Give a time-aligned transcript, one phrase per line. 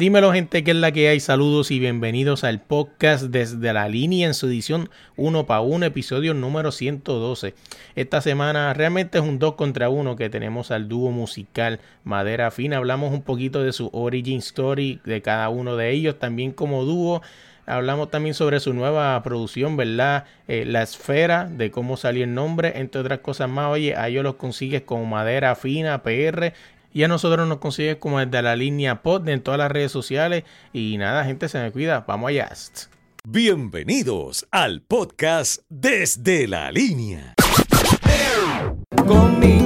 [0.00, 1.20] Dímelo gente, que es la que hay?
[1.20, 4.88] Saludos y bienvenidos al podcast desde la línea en su edición
[5.18, 7.52] 1 para 1, episodio número 112.
[7.96, 12.78] Esta semana realmente es un 2 contra 1 que tenemos al dúo musical Madera Fina.
[12.78, 17.20] Hablamos un poquito de su origin story de cada uno de ellos, también como dúo.
[17.66, 20.24] Hablamos también sobre su nueva producción, ¿verdad?
[20.48, 23.70] Eh, la esfera, de cómo salió el nombre, entre otras cosas más.
[23.70, 26.54] Oye, a ellos los consigues con Madera Fina, PR.
[26.92, 30.44] Y a nosotros nos consigues como desde la línea pod en todas las redes sociales.
[30.72, 32.04] Y nada, gente, se me cuida.
[32.06, 32.50] Vamos allá.
[33.24, 37.34] Bienvenidos al podcast Desde la Línea.
[39.06, 39.60] Con mi.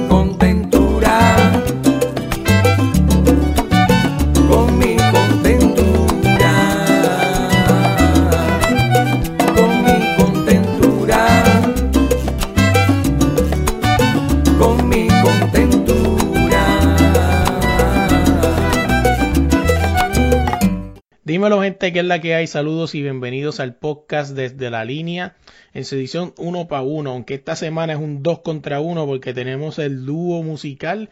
[21.35, 22.47] Dímelo gente, que es la que hay?
[22.47, 25.35] Saludos y bienvenidos al podcast desde la línea
[25.73, 29.33] en su edición 1 para 1, aunque esta semana es un 2 contra 1 porque
[29.33, 31.09] tenemos el dúo musical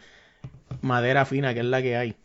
[0.80, 2.16] Madera Fina, que es la que hay.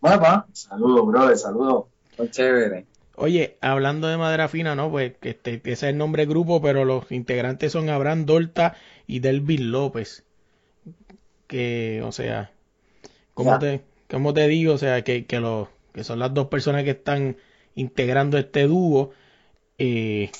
[0.00, 1.84] Papá, saludos, brother, saludos.
[2.30, 2.86] Chévere.
[3.16, 4.90] Oye, hablando de Madera Fina, ¿no?
[4.90, 8.74] Pues este, ese es el nombre del grupo, pero los integrantes son Abraham Dorta
[9.06, 10.24] y Delvin López.
[11.46, 12.52] Que, o sea,
[13.34, 13.58] ¿cómo Ya.
[13.58, 14.72] te, cómo te digo?
[14.72, 17.36] O sea, que, que, los, que son las dos personas que están
[17.74, 19.10] integrando este dúo.
[19.78, 20.30] Eh,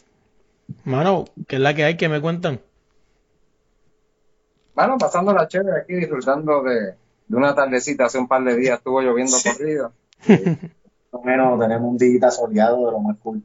[0.85, 1.97] mano, ¿qué es la que hay?
[1.97, 2.61] que me cuentan?
[4.75, 6.95] Bueno, pasando la chévere aquí, disfrutando de,
[7.29, 8.07] de una tardecita.
[8.07, 9.93] Hace un par de días estuvo lloviendo corrido.
[10.27, 13.43] Más o menos tenemos un día soleado de lo más cool.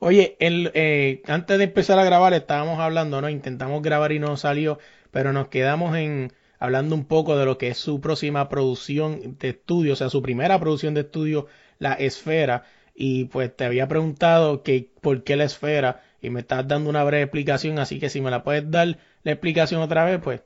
[0.00, 3.28] Oye, el, eh, antes de empezar a grabar estábamos hablando, ¿no?
[3.30, 4.78] Intentamos grabar y no salió,
[5.10, 9.48] pero nos quedamos en hablando un poco de lo que es su próxima producción de
[9.48, 11.46] estudio, o sea, su primera producción de estudio,
[11.78, 16.68] La Esfera, y pues te había preguntado que por qué La Esfera, y me estás
[16.68, 20.20] dando una breve explicación, así que si me la puedes dar la explicación otra vez,
[20.22, 20.42] pues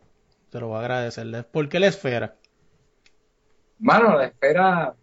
[0.51, 1.47] te lo voy a agradecer.
[1.51, 2.37] ¿Por qué La Esfera?
[3.81, 4.95] Mano, la espera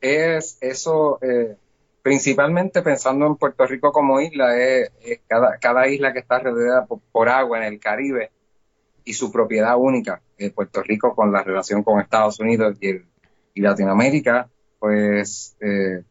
[0.00, 1.54] es eso, eh,
[2.02, 6.86] principalmente pensando en Puerto Rico como isla, es, es cada, cada isla que está rodeada
[6.86, 8.32] por agua en el Caribe
[9.04, 10.20] y su propiedad única.
[10.38, 14.48] Eh, Puerto Rico con la relación con Estados Unidos y, Latinoamérica,
[14.78, 16.02] pues eh,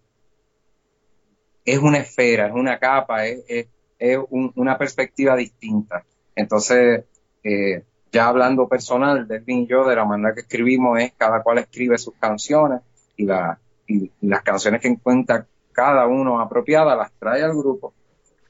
[1.66, 3.68] es una esfera, es una capa, es, es-
[4.00, 6.04] es un- una perspectiva distinta.
[6.36, 7.04] Entonces,
[7.44, 11.60] eh, ya hablando personal, Delvin y yo, de la manera que escribimos es cada cual
[11.60, 12.82] escribe sus canciones
[13.16, 17.94] y las canciones que encuentra cada uno apropiadas las trae al grupo.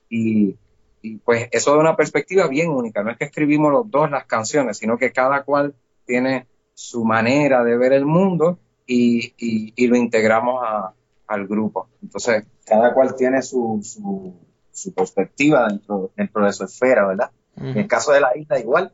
[0.09, 0.55] Y,
[1.03, 3.03] y pues eso de una perspectiva bien única.
[3.03, 5.75] No es que escribimos los dos las canciones, sino que cada cual
[6.05, 10.93] tiene su manera de ver el mundo y, y, y lo integramos a-
[11.27, 11.89] al grupo.
[12.01, 14.33] Entonces, cada cual tiene su, su,
[14.71, 17.31] su perspectiva dentro, dentro de su esfera, ¿verdad?
[17.57, 18.91] En el caso de la isla, igual,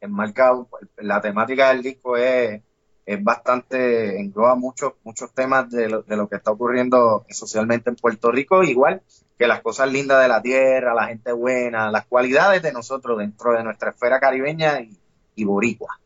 [0.00, 0.52] enmarca,
[0.98, 2.62] la temática del disco es,
[3.06, 7.96] es bastante, engloba muchos, muchos temas de lo, de lo que está ocurriendo socialmente en
[7.96, 9.02] Puerto Rico, igual
[9.38, 13.52] que las cosas lindas de la tierra, la gente buena, las cualidades de nosotros dentro
[13.52, 14.98] de nuestra esfera caribeña y,
[15.36, 16.00] y boricua.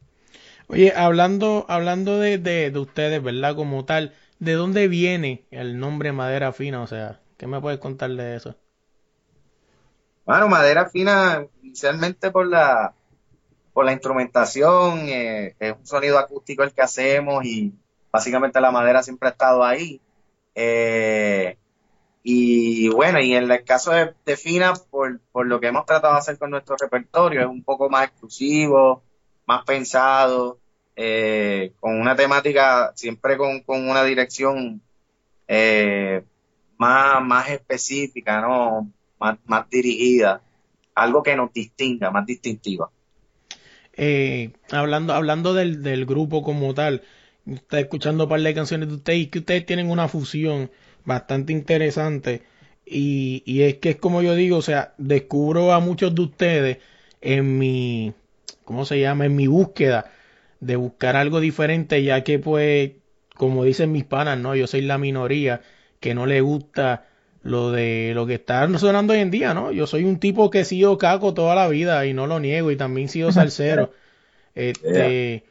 [0.69, 3.56] Oye, hablando, hablando de, de, de ustedes, ¿verdad?
[3.56, 6.82] Como tal, ¿de dónde viene el nombre Madera Fina?
[6.82, 8.54] O sea, ¿qué me puedes contar de eso?
[10.25, 12.94] Bueno, madera fina, inicialmente por la,
[13.72, 17.72] por la instrumentación, eh, es un sonido acústico el que hacemos y
[18.12, 20.00] básicamente la madera siempre ha estado ahí.
[20.54, 21.56] Eh,
[22.22, 26.21] y bueno, y en el caso de, Fina, por, por lo que hemos tratado de
[26.21, 29.03] hacer con nuestro repertorio, es un poco más exclusivo,
[29.47, 30.59] más pensado,
[30.94, 34.81] eh, con una temática, siempre con, con una dirección
[35.49, 36.22] eh,
[36.78, 38.89] más, más específica, ¿no?
[39.19, 40.43] Más, más dirigida,
[40.94, 42.91] algo que nos distinga, más distintiva.
[43.94, 47.03] Eh, hablando, hablando del, del grupo como tal,
[47.47, 50.71] está escuchando un par de canciones de ustedes y que ustedes tienen una fusión
[51.04, 52.43] bastante interesante
[52.84, 56.78] y, y es que es como yo digo, o sea, descubro a muchos de ustedes
[57.21, 58.13] en mi,
[58.65, 59.27] ¿cómo se llama?
[59.27, 60.10] En mi búsqueda
[60.60, 62.93] de buscar algo diferente, ya que pues,
[63.34, 64.54] como dicen mis panas, ¿no?
[64.54, 65.63] Yo soy la minoría
[66.01, 67.07] que no le gusta
[67.43, 69.72] lo de lo que está sonando hoy en día, ¿no?
[69.72, 72.71] Yo soy un tipo que he sido caco toda la vida y no lo niego
[72.71, 73.93] y también he sido salsero.
[74.54, 75.45] Este,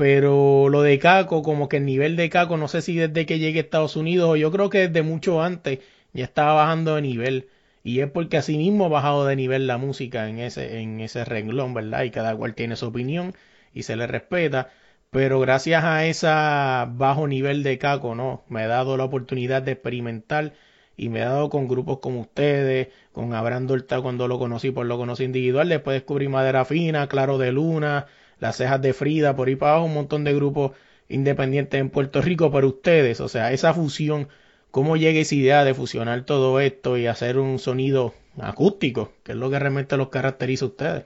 [0.00, 3.38] pero lo de caco, como que el nivel de caco, no sé si desde que
[3.38, 5.80] llegué a Estados Unidos o yo creo que desde mucho antes
[6.14, 7.50] ya estaba bajando de nivel.
[7.84, 11.26] Y es porque así mismo ha bajado de nivel la música en ese, en ese
[11.26, 12.04] renglón, ¿verdad?
[12.04, 13.34] Y cada cual tiene su opinión
[13.74, 14.70] y se le respeta.
[15.10, 18.44] pero gracias a ese bajo nivel de caco, ¿no?
[18.48, 20.54] Me he dado la oportunidad de experimentar
[20.96, 24.86] y me he dado con grupos como ustedes, con Abraham Dorta cuando lo conocí, pues
[24.88, 28.06] lo conocí individual, después descubrí Madera Fina, Claro de Luna,
[28.40, 30.72] Las Cejas de Frida, por ahí para abajo, un montón de grupos
[31.08, 34.28] independientes en Puerto Rico, pero ustedes, o sea, esa fusión,
[34.70, 39.38] ¿cómo llega esa idea de fusionar todo esto y hacer un sonido acústico, que es
[39.38, 41.04] lo que realmente los caracteriza a ustedes?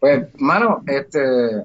[0.00, 1.64] Pues, mano, este,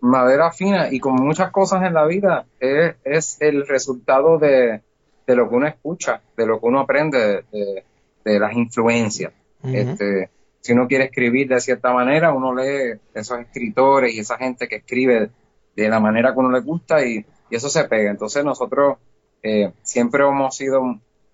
[0.00, 4.80] madera fina y como muchas cosas en la vida es, es el resultado de,
[5.26, 7.84] de, lo que uno escucha, de lo que uno aprende, de,
[8.24, 9.32] de las influencias.
[9.62, 10.30] este,
[10.60, 14.76] si uno quiere escribir de cierta manera, uno lee esos escritores y esa gente que
[14.76, 15.30] escribe
[15.74, 18.10] de la manera que uno le gusta y, y eso se pega.
[18.10, 18.98] Entonces nosotros
[19.42, 20.82] eh, siempre hemos sido,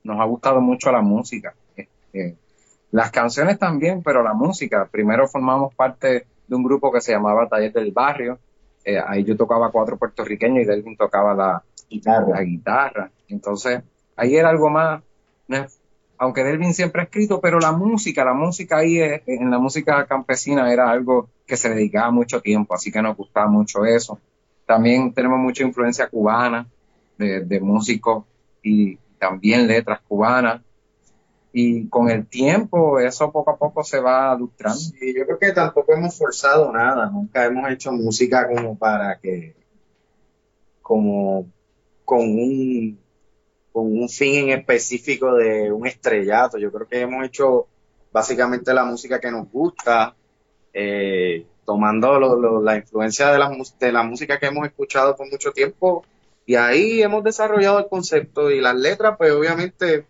[0.04, 1.54] nos ha gustado mucho la música.
[1.76, 2.36] Este,
[2.92, 4.88] las canciones también, pero la música.
[4.90, 8.38] Primero formamos parte de un grupo que se llamaba Taller del Barrio,
[8.84, 12.28] eh, ahí yo tocaba cuatro puertorriqueños y Delvin tocaba la guitarra.
[12.28, 13.10] la guitarra.
[13.28, 13.82] Entonces,
[14.14, 15.02] ahí era algo más,
[16.18, 20.06] aunque Delvin siempre ha escrito, pero la música, la música ahí eh, en la música
[20.06, 24.18] campesina era algo que se dedicaba mucho tiempo, así que nos gustaba mucho eso.
[24.66, 26.66] También tenemos mucha influencia cubana
[27.18, 28.24] de, de músicos
[28.62, 30.60] y también letras cubanas
[31.58, 34.78] y con el tiempo eso poco a poco se va adustrando.
[34.78, 39.54] Sí, yo creo que tampoco hemos forzado nada, nunca hemos hecho música como para que,
[40.82, 41.46] como
[42.04, 42.98] con un,
[43.76, 46.56] con un fin en específico de un estrellato.
[46.56, 47.66] Yo creo que hemos hecho
[48.10, 50.16] básicamente la música que nos gusta,
[50.72, 52.18] eh, tomando
[52.62, 56.06] la influencia de la, de la música que hemos escuchado por mucho tiempo
[56.46, 60.06] y ahí hemos desarrollado el concepto y las letras, pues obviamente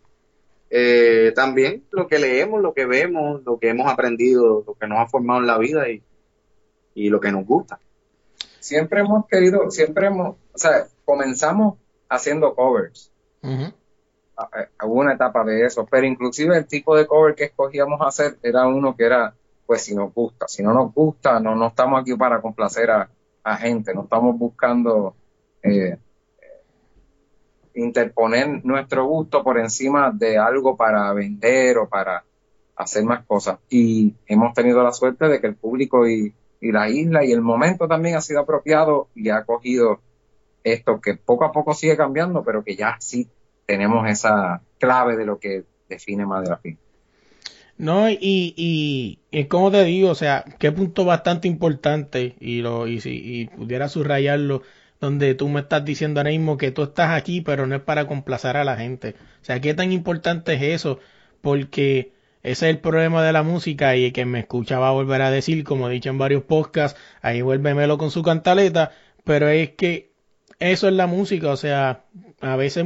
[0.71, 5.01] eh, también lo que leemos, lo que vemos, lo que hemos aprendido, lo que nos
[5.01, 6.05] ha formado en la vida y,
[6.95, 7.81] y lo que nos gusta.
[8.61, 11.79] Siempre hemos querido, siempre hemos, o sea, comenzamos
[12.09, 13.11] haciendo covers.
[14.85, 18.67] Hubo una etapa de eso, pero inclusive el tipo de cover que escogíamos hacer era
[18.67, 19.35] uno que era,
[19.67, 23.09] pues si nos gusta, si no nos gusta, no, no estamos aquí para complacer a,
[23.45, 25.15] a gente, no estamos buscando
[25.63, 25.97] eh,
[27.77, 32.25] interponer nuestro gusto por encima de algo para vender o para
[32.75, 33.59] hacer más cosas.
[33.69, 37.87] Y hemos tenido la suerte de que el público y, la isla y el momento
[37.87, 40.01] también ha sido apropiado y ha cogido
[40.73, 43.29] esto que poco a poco sigue cambiando, pero que ya sí
[43.67, 46.79] tenemos esa clave de lo que define Madera Fin.
[47.79, 52.87] No, y, y, y, como te digo, o sea, qué punto bastante importante, y, lo,
[52.87, 54.63] y si y pudiera subrayarlo,
[54.99, 58.07] donde tú me estás diciendo ahora mismo que tú estás aquí, pero no es para
[58.07, 59.15] complacer a la gente.
[59.43, 61.01] O sea, ¿qué tan importante es eso?
[61.43, 65.21] Porque ese es el problema de la música y que me escucha va a volver
[65.21, 68.93] a decir, como he dicho en varios podcasts, ahí vuelve Melo con su cantaleta,
[69.25, 70.16] pero es que
[70.59, 72.05] eso es la música, o sea,
[72.41, 72.85] a veces,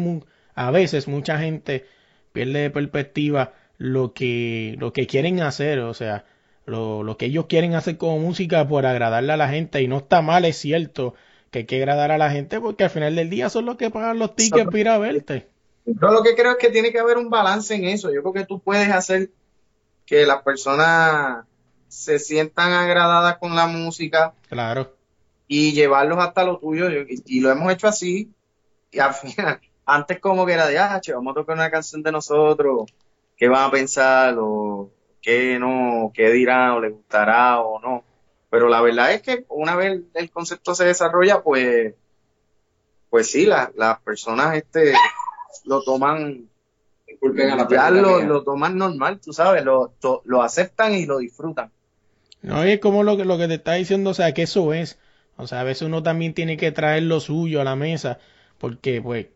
[0.54, 1.86] a veces mucha gente
[2.32, 6.24] pierde de perspectiva lo que, lo que quieren hacer, o sea,
[6.66, 9.98] lo, lo que ellos quieren hacer como música por agradarle a la gente y no
[9.98, 11.14] está mal, es cierto,
[11.50, 13.90] que hay que agradar a la gente porque al final del día son los que
[13.90, 15.48] pagan los tickets para ir a verte.
[15.84, 18.12] Yo lo que creo es que tiene que haber un balance en eso.
[18.12, 19.30] Yo creo que tú puedes hacer
[20.06, 21.44] que las personas
[21.88, 24.34] se sientan agradadas con la música.
[24.48, 24.94] Claro.
[25.52, 26.86] Y llevarlos hasta lo tuyo.
[27.26, 28.30] Y, lo hemos hecho así.
[28.92, 32.04] Y al final, antes como que era de, ah, che, vamos a tocar una canción
[32.04, 32.88] de nosotros.
[33.36, 34.36] ¿Qué van a pensar?
[34.38, 38.04] O qué no, qué dirán, o les gustará o no.
[38.48, 41.94] Pero la verdad es que una vez el concepto se desarrolla, pues,
[43.10, 44.92] pues sí, las personas este
[45.64, 46.48] lo toman,
[47.68, 49.94] ya lo, lo, toman normal, tú sabes, lo,
[50.24, 51.72] lo aceptan y lo disfrutan.
[52.40, 54.72] No, y es como lo que, lo que te está diciendo, o sea, que eso
[54.72, 54.96] es.
[55.40, 58.18] O sea, a veces uno también tiene que traer lo suyo a la mesa,
[58.58, 59.28] porque pues,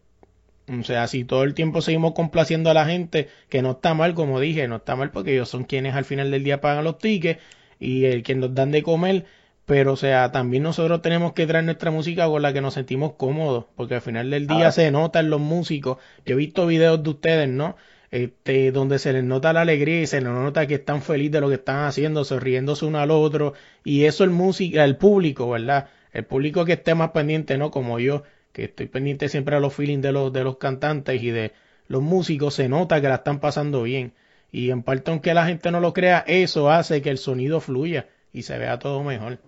[0.68, 4.14] o sea, si todo el tiempo seguimos complaciendo a la gente, que no está mal,
[4.14, 6.98] como dije, no está mal porque ellos son quienes al final del día pagan los
[6.98, 7.40] tickets,
[7.78, 9.26] y el que nos dan de comer,
[9.66, 13.14] pero o sea, también nosotros tenemos que traer nuestra música con la que nos sentimos
[13.14, 15.98] cómodos, porque al final del día se nota en los músicos.
[16.26, 17.76] Yo he visto videos de ustedes, ¿no?
[18.14, 21.40] Este, donde se les nota la alegría y se les nota que están felices de
[21.40, 25.88] lo que están haciendo, sonriéndose uno al otro, y eso el música, el público, ¿verdad?
[26.12, 27.72] El público que esté más pendiente, ¿no?
[27.72, 31.32] Como yo, que estoy pendiente siempre a los feelings de los, de los cantantes y
[31.32, 31.54] de
[31.88, 34.12] los músicos, se nota que la están pasando bien.
[34.52, 38.06] Y en parte, aunque la gente no lo crea, eso hace que el sonido fluya
[38.32, 39.40] y se vea todo mejor.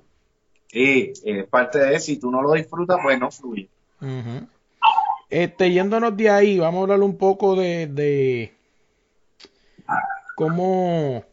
[0.72, 2.06] Sí, es parte de eso.
[2.06, 3.68] Si tú no lo disfrutas, pues no fluye.
[5.30, 8.55] Este, yéndonos de ahí, vamos a hablar un poco de, de
[10.34, 11.24] cómo,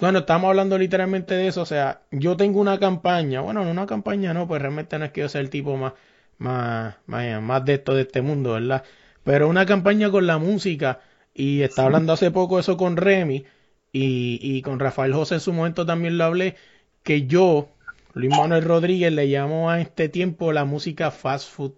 [0.00, 1.62] Bueno, estamos hablando literalmente de eso.
[1.62, 3.40] O sea, yo tengo una campaña.
[3.40, 5.94] Bueno, no una campaña, no, pues realmente no es que yo sea el tipo más,
[6.38, 8.84] más, más, más de esto de este mundo, ¿verdad?
[9.24, 11.00] Pero una campaña con la música.
[11.34, 13.44] Y estaba hablando hace poco eso con Remy.
[13.92, 16.56] Y, y con Rafael José en su momento también lo hablé.
[17.02, 17.68] Que yo,
[18.14, 21.72] Luis Manuel Rodríguez, le llamo a este tiempo la música fast food.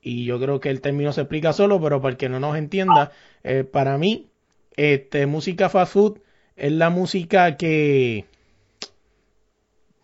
[0.00, 2.56] Y yo creo que el término se explica solo, pero para el que no nos
[2.56, 3.12] entienda,
[3.42, 4.30] eh, para mí,
[4.76, 6.18] este, música fast food
[6.56, 8.26] es la música que,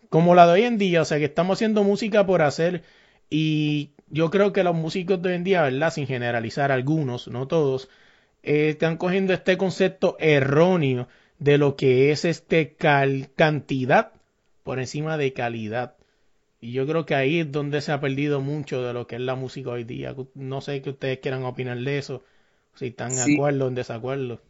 [0.09, 2.83] como la de hoy en día, o sea, que estamos haciendo música por hacer
[3.29, 5.91] y yo creo que los músicos de hoy en día, ¿verdad?
[5.91, 7.89] Sin generalizar algunos, no todos,
[8.43, 11.07] eh, están cogiendo este concepto erróneo
[11.39, 14.13] de lo que es este cal cantidad
[14.63, 15.95] por encima de calidad.
[16.61, 19.21] Y yo creo que ahí es donde se ha perdido mucho de lo que es
[19.21, 20.15] la música hoy día.
[20.35, 22.23] No sé qué ustedes quieran opinar de eso,
[22.75, 23.33] si están de Sí.
[23.33, 24.41] acuerdo o en desacuerdo.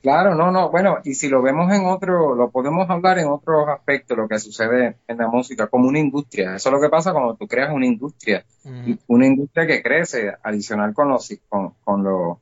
[0.00, 3.68] Claro, no, no, bueno, y si lo vemos en otro, lo podemos hablar en otros
[3.68, 6.54] aspectos, lo que sucede en la música, como una industria.
[6.54, 8.96] Eso es lo que pasa cuando tú creas una industria, Ujú.
[9.08, 12.38] una industria que crece, adicional con los, con, con los,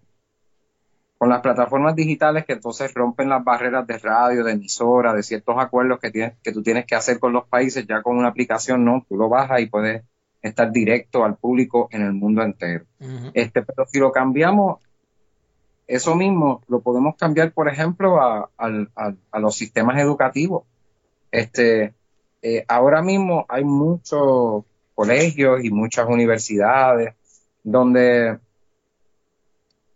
[1.17, 5.57] con las plataformas digitales que entonces rompen las barreras de radio, de emisora, de ciertos
[5.59, 8.85] acuerdos que tienes, que tú tienes que hacer con los países, ya con una aplicación,
[8.85, 10.05] no, tú lo bajas y puedes
[10.43, 12.85] estar directo al público en el mundo entero.
[13.33, 14.81] Este, pero si lo cambiamos,
[15.87, 18.49] eso mismo lo podemos cambiar, por ejemplo, a,
[19.39, 20.65] los sistemas educativos.
[21.31, 21.95] Este,
[22.43, 24.65] eh, ahora mismo hay muchos
[24.95, 27.15] colegios y muchas universidades
[27.63, 28.39] donde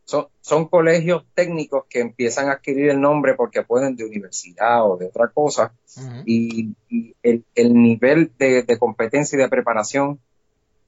[0.05, 4.97] son, son colegios técnicos que empiezan a adquirir el nombre porque pueden de universidad o
[4.97, 5.73] de otra cosa
[6.27, 10.19] y, y el, el nivel de, de competencia y de preparación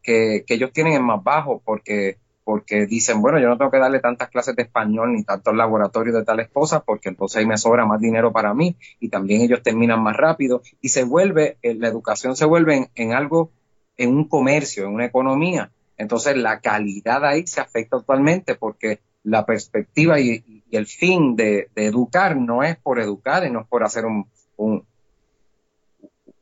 [0.02, 3.78] que, que ellos tienen es más bajo porque, porque dicen, bueno, yo no tengo que
[3.78, 7.56] darle tantas clases de español ni tantos laboratorios de tales cosas porque entonces ahí me
[7.56, 11.74] sobra más dinero para mí y también ellos terminan más rápido y se vuelve, eh,
[11.74, 13.50] la educación se vuelve en, en algo,
[13.96, 15.70] en un comercio, en una economía.
[15.96, 22.36] Entonces la calidad ahí se afecta totalmente porque la perspectiva y, el fin de, educar
[22.36, 24.84] no es por educar y no es por hacer un, un,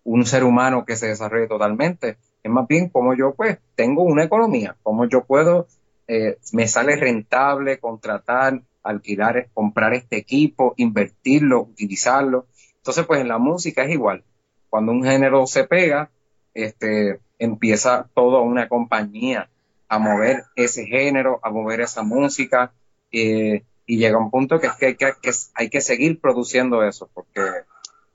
[0.05, 2.17] un ser humano que se desarrolle totalmente.
[2.43, 5.67] Es más bien como yo pues tengo una economía, como yo puedo,
[6.13, 12.47] eh, me sale rentable contratar, alquilar, comprar este equipo, invertirlo, utilizarlo.
[12.79, 14.25] Entonces pues en la música es igual.
[14.69, 16.11] Cuando un género se pega,
[16.53, 19.49] este, empieza toda una compañía
[19.89, 22.73] a mover ese género, a mover esa música,
[23.13, 26.83] eh, y llega un punto que es que hay que, que hay que seguir produciendo
[26.83, 27.41] eso, porque,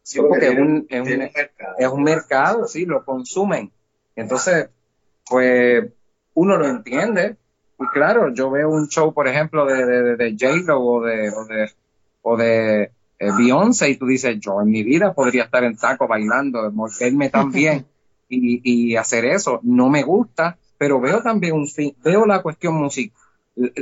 [0.04, 3.72] sí, porque es un, es un, es un mercado, sí, lo consumen.
[4.18, 4.70] Entonces,
[5.30, 5.86] pues
[6.34, 7.38] uno lo entiende.
[7.80, 11.46] Y claro, yo veo un show, por ejemplo, de, de, de, J-Lo o de, o
[11.46, 11.72] de,
[12.22, 16.08] o de eh, Beyoncé y tú dices, yo en mi vida podría estar en taco
[16.08, 17.86] bailando, morderme tan bien
[18.30, 19.60] y, y hacer eso.
[19.64, 23.18] No me gusta, pero veo también un fin, veo la cuestión musical,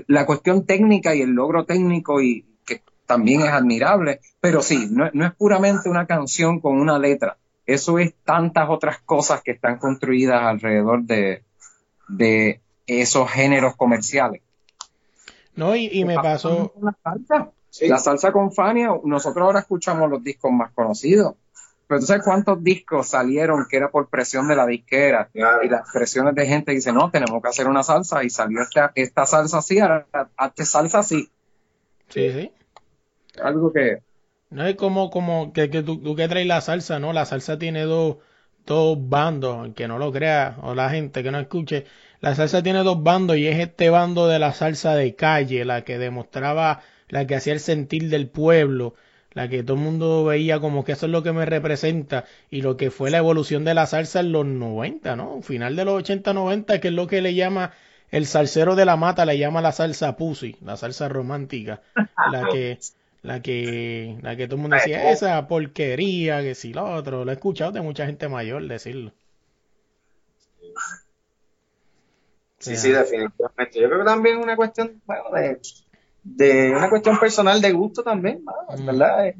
[0.07, 5.09] la cuestión técnica y el logro técnico y que también es admirable, pero sí, no,
[5.13, 9.77] no es puramente una canción con una letra, eso es tantas otras cosas que están
[9.77, 11.43] construidas alrededor de,
[12.09, 14.41] de esos géneros comerciales.
[15.55, 17.87] No, y, y me pasó, La salsa, Sí.
[17.87, 21.35] la salsa con Fania, nosotros ahora escuchamos los discos más conocidos,
[21.87, 25.63] pero tú sabes cuántos discos salieron que era por presión de la disquera Claro.
[25.63, 28.61] y las presiones de gente que dice, no, tenemos que hacer una salsa y salió
[28.61, 31.29] esta, esta salsa así, ahora hazte salsa así.
[32.09, 32.51] sí, sí.
[33.41, 33.99] Algo que,
[34.49, 37.11] No es como, como que, que tú, tú que traes la salsa, ¿no?
[37.13, 38.17] La salsa tiene dos,
[38.65, 41.85] dos bandos, aunque no lo crea, o la gente que no escuche.
[42.23, 45.83] La salsa tiene dos bandos y es este bando de la salsa de calle, la
[45.83, 48.95] que demostraba, la que hacía el sentir del pueblo,
[49.33, 52.61] la que todo el mundo veía como que eso es lo que me representa y
[52.61, 55.41] lo que fue la evolución de la salsa en los 90, ¿no?
[55.41, 57.73] Final de los 80, 90, que es lo que le llama
[58.09, 61.81] el salsero de la mata, le llama la salsa pussy, la salsa romántica,
[62.31, 62.79] la que
[63.21, 67.31] la que, la que todo el mundo decía, esa porquería, que si lo otro, lo
[67.31, 69.11] he escuchado de mucha gente mayor decirlo.
[72.63, 73.79] Sí, sí, definitivamente.
[73.81, 75.59] Yo creo que también es una cuestión, bueno, de,
[76.23, 78.43] de una cuestión personal de gusto también,
[78.77, 78.85] Mm.
[78.85, 79.27] ¿verdad?
[79.27, 79.35] Eh,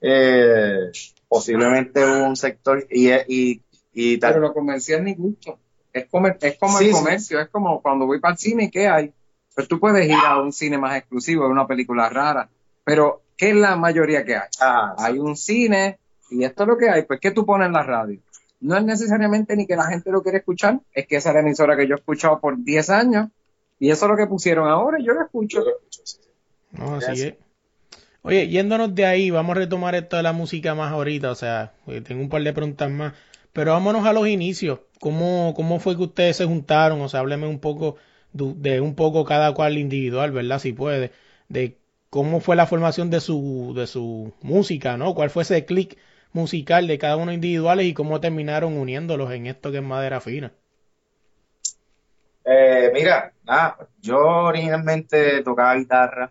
[0.00, 0.90] eh,
[1.28, 3.62] posiblemente un sector y, y,
[3.92, 4.34] y tal.
[4.34, 5.58] pero lo comercial ni gusto.
[5.92, 6.96] Es, comer, es como Sí, el sí.
[6.98, 9.12] comercio, es como cuando voy para el cine, ¿qué hay?
[9.54, 12.48] Pues tú puedes ir a un cine más exclusivo, a una película rara,
[12.84, 14.48] pero ¿qué es la mayoría que hay?
[14.60, 15.98] Ah, Hay un cine
[16.30, 18.20] y esto es lo que hay, pues ¿qué tú pones en la radio?
[18.60, 21.40] No es necesariamente ni que la gente lo quiere escuchar, es que esa es la
[21.40, 23.28] emisora que yo he escuchado por 10 años
[23.78, 25.64] y eso es lo que pusieron ahora y yo lo escucho.
[26.72, 27.34] No, así es.
[28.22, 31.72] Oye, yéndonos de ahí, vamos a retomar esto de la música más ahorita, o sea,
[31.86, 33.14] eh, tengo un par de preguntas más,
[33.54, 34.80] pero vámonos a los inicios.
[35.00, 37.00] ¿Cómo, cómo fue que ustedes se juntaron?
[37.00, 37.96] O sea, hábleme un poco
[38.34, 40.58] de, de un poco cada cual individual, ¿verdad?
[40.58, 41.12] Si puede,
[41.48, 41.78] de
[42.10, 45.14] cómo fue la formación de su, de su música, ¿no?
[45.14, 45.96] ¿Cuál fue ese clic
[46.32, 50.52] musical de cada uno individuales y cómo terminaron uniéndolos en esto que es madera fina?
[52.44, 53.32] Eh, mira,
[54.00, 56.30] yo originalmente tocaba guitarra,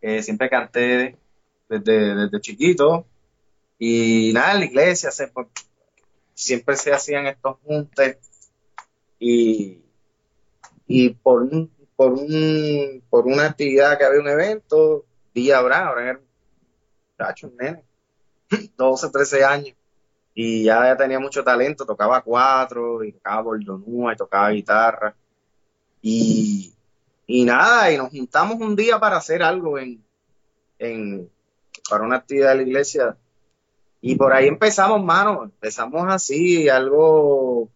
[0.00, 1.16] eh, siempre canté
[1.68, 3.06] desde, chiquito
[3.78, 5.10] y nada, en la iglesia
[6.34, 8.18] siempre se hacían estos juntes
[9.18, 9.80] y,
[10.86, 15.88] y por un, por un, por una actividad que había un evento, vi a Abraham,
[15.88, 16.20] Abraham
[17.18, 17.82] era un un nene,
[18.76, 19.74] 12, 13 años,
[20.34, 25.14] y ya, ya tenía mucho talento, tocaba cuatro, y tocaba bordonúa, y tocaba guitarra,
[26.02, 26.72] y,
[27.26, 30.02] y nada, y nos juntamos un día para hacer algo en,
[30.78, 31.30] en,
[31.88, 33.16] para una actividad de la iglesia,
[34.00, 37.68] y por ahí empezamos, mano, empezamos así, algo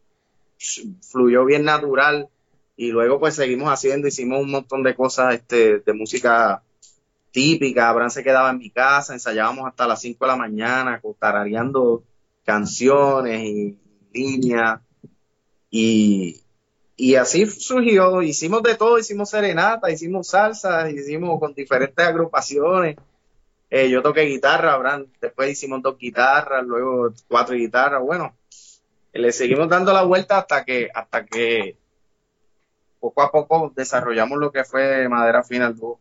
[1.01, 2.29] fluyó bien natural,
[2.77, 6.63] y luego pues seguimos haciendo, hicimos un montón de cosas este, de música
[7.31, 12.03] típica, Abraham se quedaba en mi casa, ensayábamos hasta las 5 de la mañana, tarareando
[12.45, 13.79] canciones y
[14.13, 14.81] líneas,
[15.71, 16.41] y,
[16.97, 22.97] y así surgió, hicimos de todo, hicimos serenata, hicimos salsa, hicimos con diferentes agrupaciones,
[23.71, 28.35] eh, yo toqué guitarra, Abraham, después hicimos dos guitarras, luego cuatro guitarras, bueno,
[29.13, 31.77] le seguimos dando la vuelta hasta que, hasta que
[32.99, 36.01] poco a poco desarrollamos lo que fue Madera Final dúo.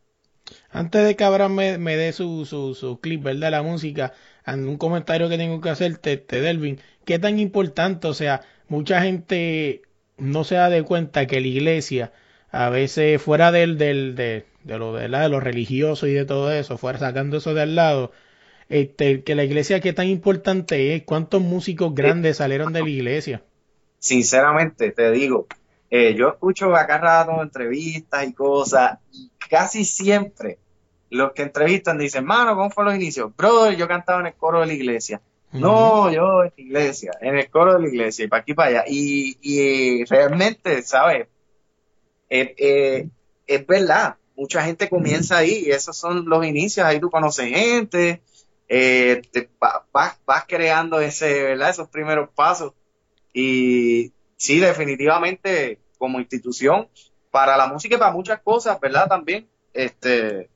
[0.70, 3.52] Antes de que Abraham me, me dé su, su, su clip, ¿verdad?
[3.52, 4.14] La música,
[4.48, 8.08] un comentario que tengo que hacerte, te, Delvin, ¿qué tan importante?
[8.08, 9.82] O sea, mucha gente
[10.18, 12.12] no se da de cuenta que la iglesia,
[12.52, 16.26] a veces fuera del, del, de, de lo de, la, de lo religioso y de
[16.26, 18.12] todo eso, fuera sacando eso de al lado,
[18.70, 23.44] este, que la iglesia qué tan importante es, cuántos músicos grandes salieron de la iglesia.
[24.00, 25.48] Sinceramente, te digo,
[25.90, 30.60] eh, yo escucho acá rato entrevistas y cosas, y casi siempre
[31.10, 33.36] los que entrevistan dicen, mano, ¿cómo fue los inicios?
[33.36, 35.22] Brother, yo cantaba en el coro de la iglesia.
[35.52, 38.70] No, yo en la iglesia, en el coro de la iglesia, y para aquí para
[38.70, 38.84] allá.
[38.88, 41.28] Y, y realmente, ¿sabes?
[42.30, 43.10] Eh, eh,
[43.48, 48.22] es verdad, mucha gente comienza ahí, y esos son los inicios, ahí tú conoces gente,
[48.68, 51.72] eh, te, vas, vas creando ese, ¿verdad?
[51.72, 52.74] esos primeros pasos.
[53.34, 56.88] Y sí, definitivamente, como institución,
[57.30, 59.08] para la música y para muchas cosas, ¿verdad?
[59.08, 60.50] También, este,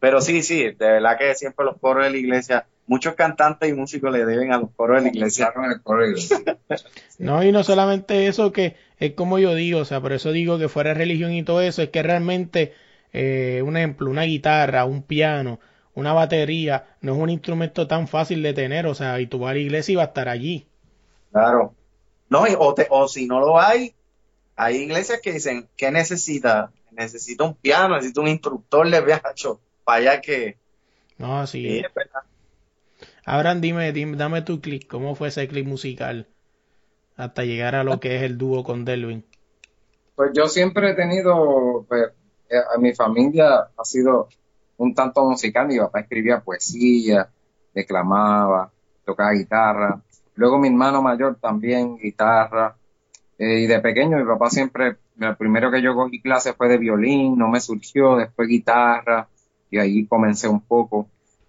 [0.00, 3.74] pero sí, sí, de verdad que siempre los coros de la iglesia, muchos cantantes y
[3.74, 5.52] músicos le deben a los coros de la iglesia.
[7.18, 10.58] no, y no solamente eso, que es como yo digo, o sea, por eso digo
[10.58, 12.72] que fuera religión y todo eso, es que realmente,
[13.12, 15.60] eh, un ejemplo, una guitarra, un piano,
[15.94, 19.50] una batería, no es un instrumento tan fácil de tener, o sea, y tú vas
[19.50, 20.66] a la iglesia y va a estar allí.
[21.30, 21.74] Claro.
[22.28, 23.94] No, o, te, o si no lo hay,
[24.56, 26.72] hay iglesias que dicen, ¿qué necesita?
[26.90, 30.58] Necesita un piano, necesita un instructor de viajo, para allá que...
[31.16, 31.82] No, sí.
[33.24, 36.26] Abraham, dime, dime, dame tu clic, ¿cómo fue ese clip musical
[37.16, 39.24] hasta llegar a lo que es el dúo con Delvin?
[40.14, 42.10] Pues yo siempre he tenido, pues,
[42.48, 44.28] eh, a mi familia ha sido
[44.78, 47.28] un tanto musical, mi papá escribía poesía,
[47.74, 48.70] declamaba,
[49.04, 50.00] tocaba guitarra,
[50.38, 52.76] luego mi hermano mayor también guitarra,
[53.36, 56.78] eh, y de pequeño mi papá siempre, lo primero que yo cogí clase fue de
[56.78, 59.26] violín, no me surgió, después guitarra,
[59.68, 61.08] y ahí comencé un poco.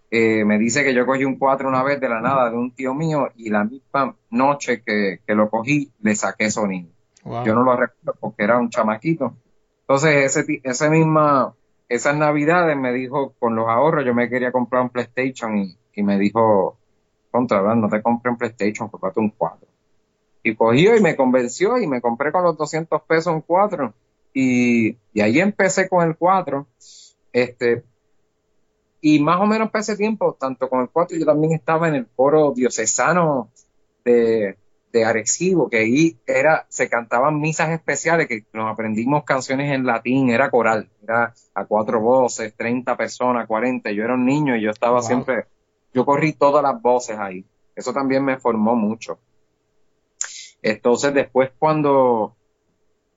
[0.10, 2.72] Eh, me dice que yo cogí un cuatro una vez de la nada de un
[2.72, 6.90] tío mío y la misma noche que, que lo cogí le saqué sonido.
[7.46, 9.36] Yo no lo recuerdo porque era un chamaquito.
[9.82, 11.54] Entonces, ese, ese misma,
[11.88, 16.02] esas navidades me dijo, con los ahorros, yo me quería comprar un PlayStation y, y
[16.02, 16.79] me dijo,
[17.32, 17.76] contra, ¿verdad?
[17.76, 19.68] no te compré un PlayStation, comprate un 4.
[20.44, 23.94] Y cogió y me convenció y me compré con los 200 pesos un 4.
[24.34, 26.66] Y, y ahí empecé con el 4.
[27.34, 27.84] Este,
[29.02, 31.96] y más o menos para ese tiempo, tanto con el 4, yo también estaba en
[31.96, 33.50] el coro diocesano
[34.04, 34.58] de,
[34.92, 40.30] de Arecibo, que ahí era, se cantaban misas especiales, que nos aprendimos canciones en latín,
[40.30, 44.72] era coral, era a cuatro voces, 30 personas, 40, yo era un niño y yo
[44.72, 45.46] estaba siempre,
[45.94, 49.20] yo corrí todas las voces ahí, eso también me formó mucho.
[50.62, 52.36] Entonces después cuando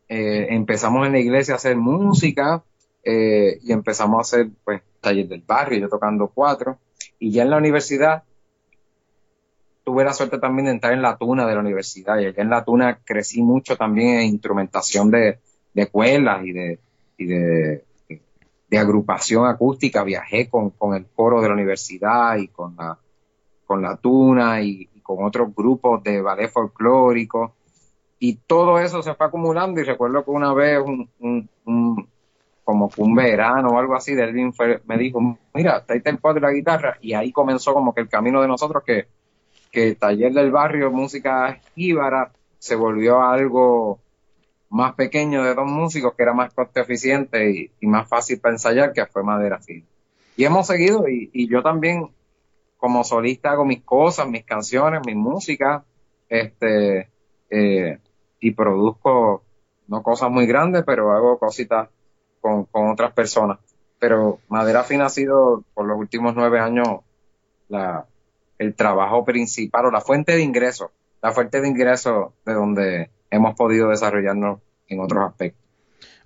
[0.08, 2.62] eh, empezamos en la iglesia a hacer música
[3.02, 6.78] eh, y empezamos a hacer pues taller del barrio, yo tocando cuatro.
[7.18, 8.22] Y ya en la universidad
[9.85, 12.18] tuve la suerte también de entrar en la tuna de la universidad.
[12.18, 15.38] Y allá en la tuna crecí mucho también en instrumentación de,
[15.74, 17.85] de cuerdas y de,
[18.72, 22.98] de agrupación acústica, viajé con, con el coro de la universidad y con la,
[23.66, 27.52] con la tuna y, con otros grupos de ballet folclórico.
[28.18, 32.08] Y todo eso se fue acumulando y recuerdo que una vez un, un, un-
[32.64, 34.54] como un verano o algo así, Delvin
[34.87, 35.20] me dijo,
[35.52, 36.96] mira, tráete el cuadro y la guitarra.
[37.02, 39.06] Y ahí comenzó como que el camino de nosotros que,
[39.70, 43.98] que el taller del barrio, música jíbara, se volvió algo
[44.72, 48.94] más pequeño de dos músicos que era más coste eficiente y, más fácil para ensayar
[48.94, 49.85] que fue Madera Fina.
[50.35, 52.11] Y hemos seguido y, yo también
[52.78, 55.85] como solista hago mis cosas, mis canciones, mi música,
[56.26, 57.11] este,
[57.50, 57.98] eh,
[58.40, 59.42] y produzco
[59.88, 61.90] no cosas muy grandes, pero hago cositas
[62.40, 63.58] con, otras personas.
[63.98, 67.00] Pero Madera Fina ha sido por los últimos nueve años
[67.68, 68.06] la,
[68.56, 73.57] el trabajo principal o la fuente de ingresos, la fuente de ingresos de donde hemos
[73.57, 75.61] podido desarrollarnos en otros aspectos.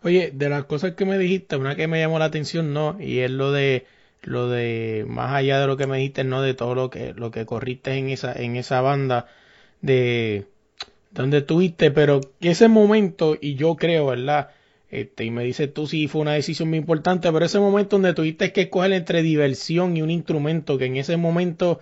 [0.03, 3.01] Oye, de las cosas que me dijiste, una que me llamó la atención, ¿no?
[3.01, 3.87] Y es lo de
[4.23, 6.43] lo de más allá de lo que me dijiste, ¿no?
[6.43, 9.27] De todo lo que lo que corriste en esa en esa banda
[9.81, 10.47] de
[11.13, 14.51] donde estuviste, pero ese momento y yo creo, ¿verdad?
[14.91, 18.15] Este, y me dices tú sí fue una decisión muy importante, pero ese momento donde
[18.15, 21.81] tuviste que escoger entre diversión y un instrumento, que en ese momento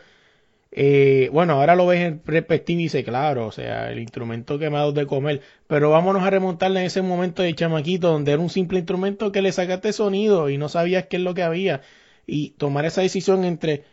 [0.76, 4.70] eh, bueno, ahora lo ves en perspectiva y dice, claro, o sea, el instrumento que
[4.70, 8.50] me de comer, pero vámonos a remontarle en ese momento de chamaquito donde era un
[8.50, 11.82] simple instrumento que le sacaste sonido y no sabías qué es lo que había.
[12.26, 13.84] Y tomar esa decisión entre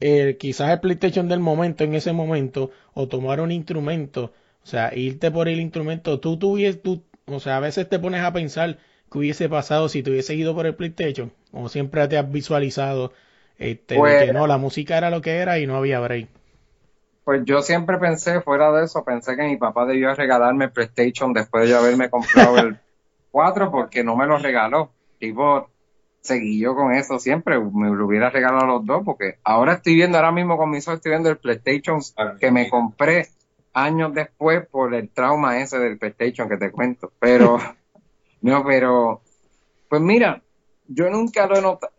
[0.00, 4.32] eh, quizás el PlayStation del momento en ese momento o tomar un instrumento,
[4.64, 8.22] o sea, irte por el instrumento, tú tuvieses, tú, o sea, a veces te pones
[8.22, 8.78] a pensar
[9.12, 13.12] qué hubiese pasado si te hubiese ido por el PlayStation o siempre te has visualizado
[13.60, 16.28] este, Pues- que no, la música era lo que era y no había break.
[17.24, 21.32] Pues yo siempre pensé, fuera de eso, pensé que mi papá debió regalarme el PlayStation
[21.32, 22.78] después de yo haberme comprado el
[23.30, 24.90] 4 porque no me lo regaló.
[25.18, 25.68] Tipo,
[26.22, 30.16] seguí yo con eso siempre, me lo hubiera regalado los dos porque ahora estoy viendo,
[30.16, 32.00] ahora mismo con mis ojos estoy viendo el PlayStation
[32.40, 33.28] que me compré
[33.74, 37.12] años después por el trauma ese del PlayStation que te cuento.
[37.20, 37.58] Pero,
[38.40, 39.20] no, pero,
[39.88, 40.40] pues mira,
[40.88, 41.92] yo nunca lo he notado,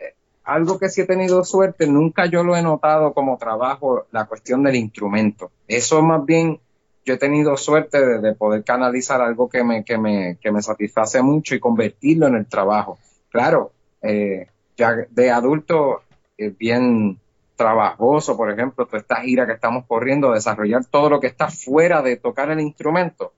[0.43, 4.63] algo que sí he tenido suerte, nunca yo lo he notado como trabajo, la cuestión
[4.63, 5.51] del instrumento.
[5.67, 6.59] Eso más bien,
[7.05, 10.61] yo he tenido suerte de, de poder canalizar algo que me, que me, que me
[10.61, 12.97] satisface mucho y convertirlo en el trabajo.
[13.29, 16.01] Claro, eh, ya de adulto
[16.37, 17.19] es bien
[17.55, 22.01] trabajoso, por ejemplo, toda esta gira que estamos corriendo, desarrollar todo lo que está fuera
[22.01, 23.33] de tocar el instrumento,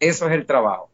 [0.00, 0.91] eso es el trabajo.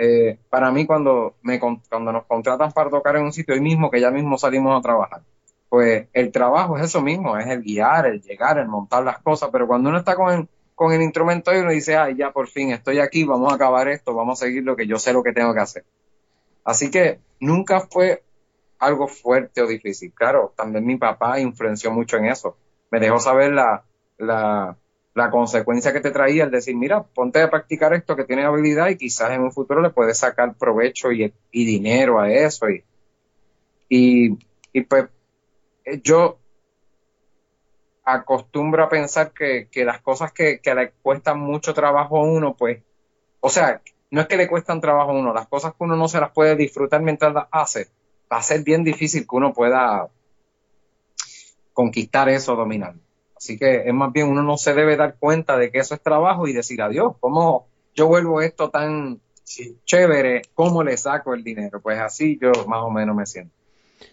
[0.00, 3.90] Eh, para mí cuando me cuando nos contratan para tocar en un sitio hoy mismo
[3.90, 5.22] que ya mismo salimos a trabajar
[5.68, 9.48] pues el trabajo es eso mismo es el guiar el llegar el montar las cosas
[9.50, 12.46] pero cuando uno está con el, con el instrumento y uno dice ay ya por
[12.46, 15.24] fin estoy aquí vamos a acabar esto vamos a seguir lo que yo sé lo
[15.24, 15.84] que tengo que hacer
[16.64, 18.22] así que nunca fue
[18.78, 20.12] algo fuerte o difícil.
[20.12, 22.56] Claro también mi papá influenció mucho en eso.
[22.90, 23.84] Me dejó saber la
[24.16, 24.76] la
[25.18, 28.88] la consecuencia que te traía el decir, mira, ponte a practicar esto que tienes habilidad
[28.88, 32.66] y quizás en un futuro le puedes sacar provecho y, dinero a eso.
[32.70, 34.38] Y,
[34.72, 35.06] y, pues
[35.84, 36.38] eh, yo
[38.04, 42.54] acostumbro a pensar que, que las cosas que, que le cuestan mucho trabajo a uno,
[42.54, 42.80] pues,
[43.40, 46.08] o sea, no es que le cuestan trabajo a uno, las cosas que uno no
[46.08, 47.88] se las puede disfrutar mientras las hace,
[48.32, 50.08] va a ser bien difícil que uno pueda
[51.74, 53.07] conquistar eso, dominarlo.
[53.38, 56.02] Así que es más bien uno no se debe dar cuenta de que eso es
[56.02, 59.20] trabajo y decir adiós, ¿cómo yo vuelvo esto tan
[59.84, 60.42] chévere?
[60.54, 61.80] ¿Cómo le saco el dinero?
[61.80, 63.54] Pues así yo más o menos me siento.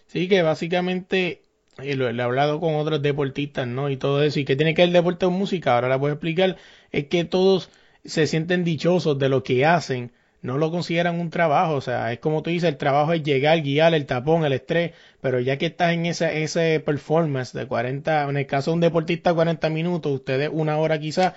[0.06, 1.42] Sí, que básicamente
[1.78, 3.90] eh, lo, lo he hablado con otros deportistas, ¿no?
[3.90, 4.38] Y todo eso.
[4.38, 5.74] ¿Y qué tiene que ver el deporte con música?
[5.74, 6.56] Ahora la puedo explicar.
[6.92, 7.68] Es que todos
[8.04, 10.12] se sienten dichosos de lo que hacen.
[10.46, 11.74] No lo consideran un trabajo.
[11.74, 14.92] O sea, es como tú dices, el trabajo es llegar, guiar, el tapón, el estrés.
[15.20, 18.80] Pero ya que estás en ese, ese performance de 40, en el caso de un
[18.80, 21.34] deportista 40 minutos, ustedes una hora quizás,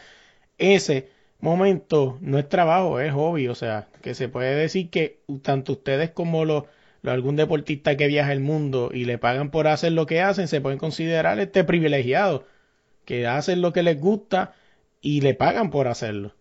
[0.58, 3.48] ese momento no es trabajo, es hobby.
[3.48, 6.64] O sea, que se puede decir que tanto ustedes como los
[7.02, 10.48] lo- algún deportista que viaja el mundo y le pagan por hacer lo que hacen,
[10.50, 12.46] se pueden considerar este privilegiado,
[13.06, 14.54] que hacen lo que les gusta
[15.02, 16.34] y le pagan por hacerlo.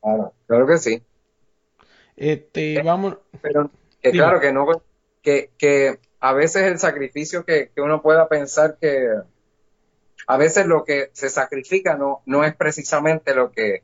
[0.00, 1.02] Claro, claro que sí.
[2.16, 3.70] Este, vamos, Pero
[4.00, 4.24] que Dime.
[4.24, 4.66] claro que no,
[5.22, 9.08] que, que a veces el sacrificio que, que uno pueda pensar que
[10.26, 13.82] a veces lo que se sacrifica no, no es precisamente lo que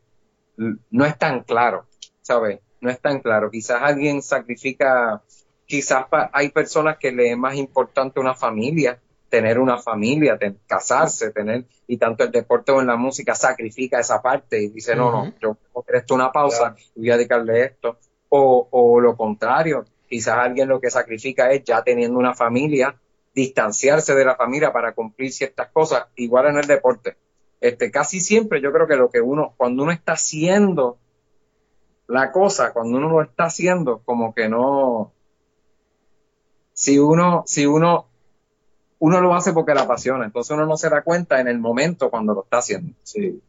[0.56, 1.86] no es tan claro,
[2.22, 2.60] ¿sabes?
[2.80, 3.50] No es tan claro.
[3.50, 5.22] Quizás alguien sacrifica,
[5.66, 10.58] quizás pa- hay personas que le es más importante una familia, tener una familia, ten-
[10.66, 14.94] casarse, tener, y tanto el deporte o en la música sacrifica esa parte y dice,
[14.96, 15.56] no, no, yo
[15.92, 17.98] esto una pausa y voy a dedicarle esto.
[18.30, 22.96] O, o lo contrario, Quizás alguien lo que sacrifica es ya teniendo una familia,
[23.34, 27.16] distanciarse de la familia para cumplir ciertas cosas, igual en el deporte.
[27.60, 30.96] Este, casi siempre yo creo que lo que uno, cuando uno está haciendo
[32.06, 35.12] la cosa, cuando uno lo está haciendo, como que no,
[36.72, 38.06] si uno, si uno,
[39.00, 42.08] uno lo hace porque la apasiona, entonces uno no se da cuenta en el momento
[42.08, 42.94] cuando lo está haciendo.
[43.02, 43.42] Sí.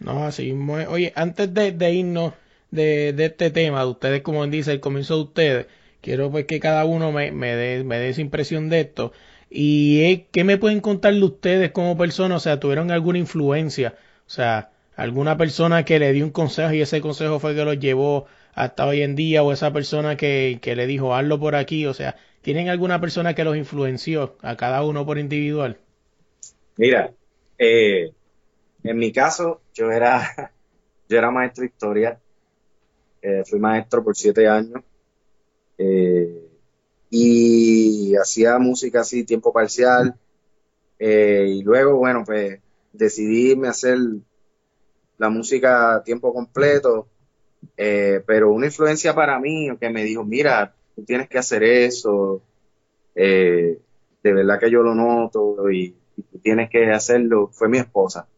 [0.00, 0.88] No, así es.
[0.88, 2.32] Oye, antes de, de irnos
[2.74, 5.66] de, este tema, de ustedes, como dice, el comienzo de ustedes,
[6.00, 9.12] quiero pues que cada uno me, me dé, me esa impresión de esto.
[9.50, 12.38] Y ¿qué me pueden contar de ustedes como personas?
[12.38, 13.94] O sea, ¿tuvieron alguna influencia?
[14.26, 17.78] O sea, alguna persona que le dio un consejo y ese consejo fue que los
[17.78, 21.86] llevó hasta hoy en día, o esa persona que, que le dijo, hazlo por aquí,
[21.86, 25.78] o sea, ¿tienen alguna persona que los influenció a cada uno por individual?
[26.76, 27.12] Mira,
[27.58, 28.12] eh,
[28.84, 30.52] en mi caso, yo era,
[31.08, 32.20] yo era maestro de historia,
[33.26, 34.82] eh, fui maestro por siete años,
[35.78, 36.46] eh,
[37.08, 40.14] y hacía música así, tiempo parcial,
[40.98, 42.60] eh, y luego, bueno, pues
[42.92, 43.96] decidí hacer
[45.16, 47.08] la música tiempo completo,
[47.74, 52.42] pero una influencia para mí, que me dijo, mira, tú tienes que hacer eso,
[53.14, 53.80] de
[54.22, 55.94] verdad que yo lo noto y,
[56.30, 58.28] tú tienes que hacerlo, fue mi esposa.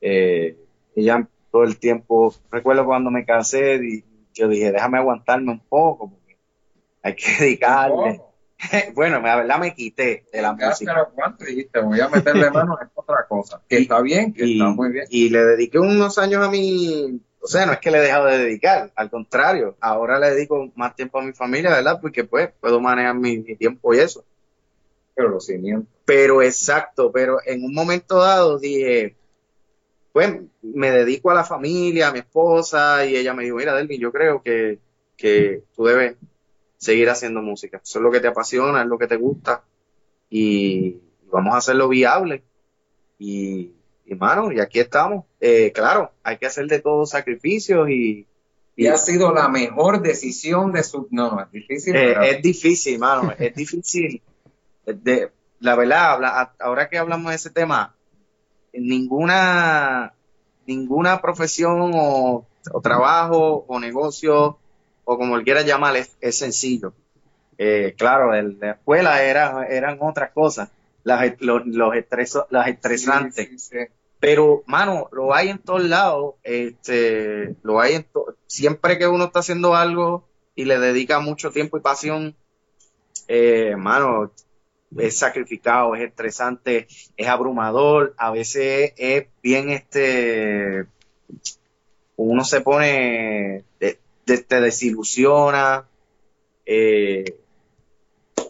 [0.00, 6.10] Ella todo el tiempo, recuerdo cuando me casé, y yo dije, déjame aguantarme un poco,
[6.10, 6.36] porque
[7.02, 8.20] hay que dedicarle.
[8.94, 10.92] bueno, la verdad me quité de la música.
[10.92, 13.62] lo y dijiste, voy a meterle mano en otra cosa.
[13.66, 15.06] Que está bien, que y, está muy bien.
[15.08, 18.26] y le dediqué unos años a mi, o sea, no es que le he dejado
[18.26, 21.98] de dedicar, al contrario, ahora le dedico más tiempo a mi familia, ¿verdad?
[22.02, 24.22] Porque pues puedo manejar mi, mi tiempo y eso.
[25.14, 25.88] Pero los cimientos.
[26.04, 29.16] Pero exacto, pero en un momento dado dije,
[30.16, 34.00] pues me dedico a la familia, a mi esposa, y ella me dijo, mira, Delvin,
[34.00, 34.78] yo creo que,
[35.14, 36.16] que tú debes
[36.78, 37.82] seguir haciendo música.
[37.84, 39.62] Eso es lo que te apasiona, es lo que te gusta,
[40.30, 40.96] y
[41.30, 42.42] vamos a hacerlo viable.
[43.18, 43.72] Y,
[44.06, 45.26] y mano, y aquí estamos.
[45.38, 48.26] Eh, claro, hay que hacer de todos sacrificios y,
[48.74, 51.08] Y ha sido la mejor decisión de su...
[51.10, 51.94] No, no, es difícil.
[51.94, 54.22] Eh, pero- es difícil, mano, es difícil.
[54.86, 57.95] De, la verdad, habla- ahora que hablamos de ese tema,
[58.78, 60.12] ninguna,
[60.66, 64.58] ninguna profesión o, o trabajo o negocio
[65.04, 66.92] o como quieras llamar es, es sencillo.
[67.58, 70.68] Eh, claro, en la escuela era, eran otras cosas,
[71.04, 73.48] las, los, los, estreso- las estresantes.
[73.48, 73.92] Sí, sí, sí.
[74.18, 79.24] Pero, mano, lo hay en todos lados, este, lo hay en to- siempre que uno
[79.26, 82.34] está haciendo algo y le dedica mucho tiempo y pasión,
[83.28, 84.30] eh, mano,
[84.98, 90.86] es sacrificado, es estresante, es abrumador, a veces es bien, este,
[92.16, 95.86] uno se pone, de- te desilusiona,
[96.66, 97.24] eh,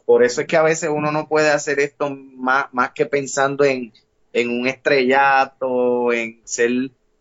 [0.04, 3.64] por eso es que a veces uno no puede hacer esto más, más que pensando
[3.64, 3.92] en,
[4.32, 6.70] en un estrellato, en ser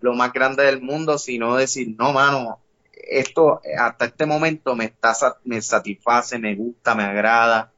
[0.01, 2.60] lo más grande del mundo, sino decir, no, mano,
[2.93, 7.71] esto hasta este momento me está, me satisface, me gusta, me agrada,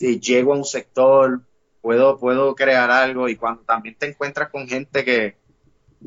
[0.00, 1.42] llego a un sector,
[1.80, 5.36] puedo, puedo crear algo y cuando también te encuentras con gente que,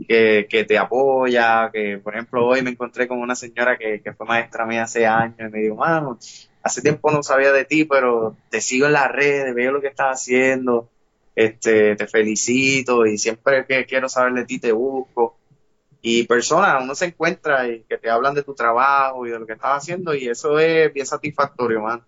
[0.07, 4.25] que, te apoya, que por ejemplo hoy me encontré con una señora que, que fue
[4.25, 6.17] maestra mía hace años y me dijo, mano,
[6.63, 9.87] hace tiempo no sabía de ti, pero te sigo en las redes, veo lo que
[9.87, 10.89] estás haciendo,
[11.35, 15.37] este, te felicito y siempre que quiero saber de ti te busco.
[16.05, 19.45] Y personas, uno se encuentra y que te hablan de tu trabajo y de lo
[19.45, 22.03] que estás haciendo y eso es bien satisfactorio, man.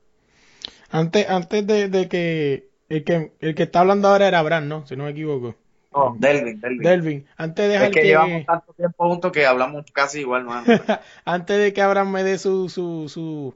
[0.89, 4.87] Antes, antes de, de que el que el que está hablando ahora era Abraham, ¿no?
[4.87, 5.55] Si no me equivoco.
[5.93, 6.95] No, Delvin, Delvin.
[6.97, 10.45] Delvin, antes de Es dejar que que, llevamos tanto tiempo juntos que hablamos casi igual,
[10.45, 10.73] man.
[11.25, 13.55] antes de que Abraham me dé su, su, su,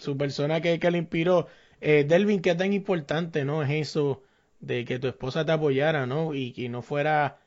[0.00, 1.46] su persona que, que le inspiró,
[1.80, 3.62] eh, Delvin, qué tan importante, ¿no?
[3.62, 4.22] Es eso
[4.60, 6.34] de que tu esposa te apoyara, ¿no?
[6.34, 7.38] Y que no fuera,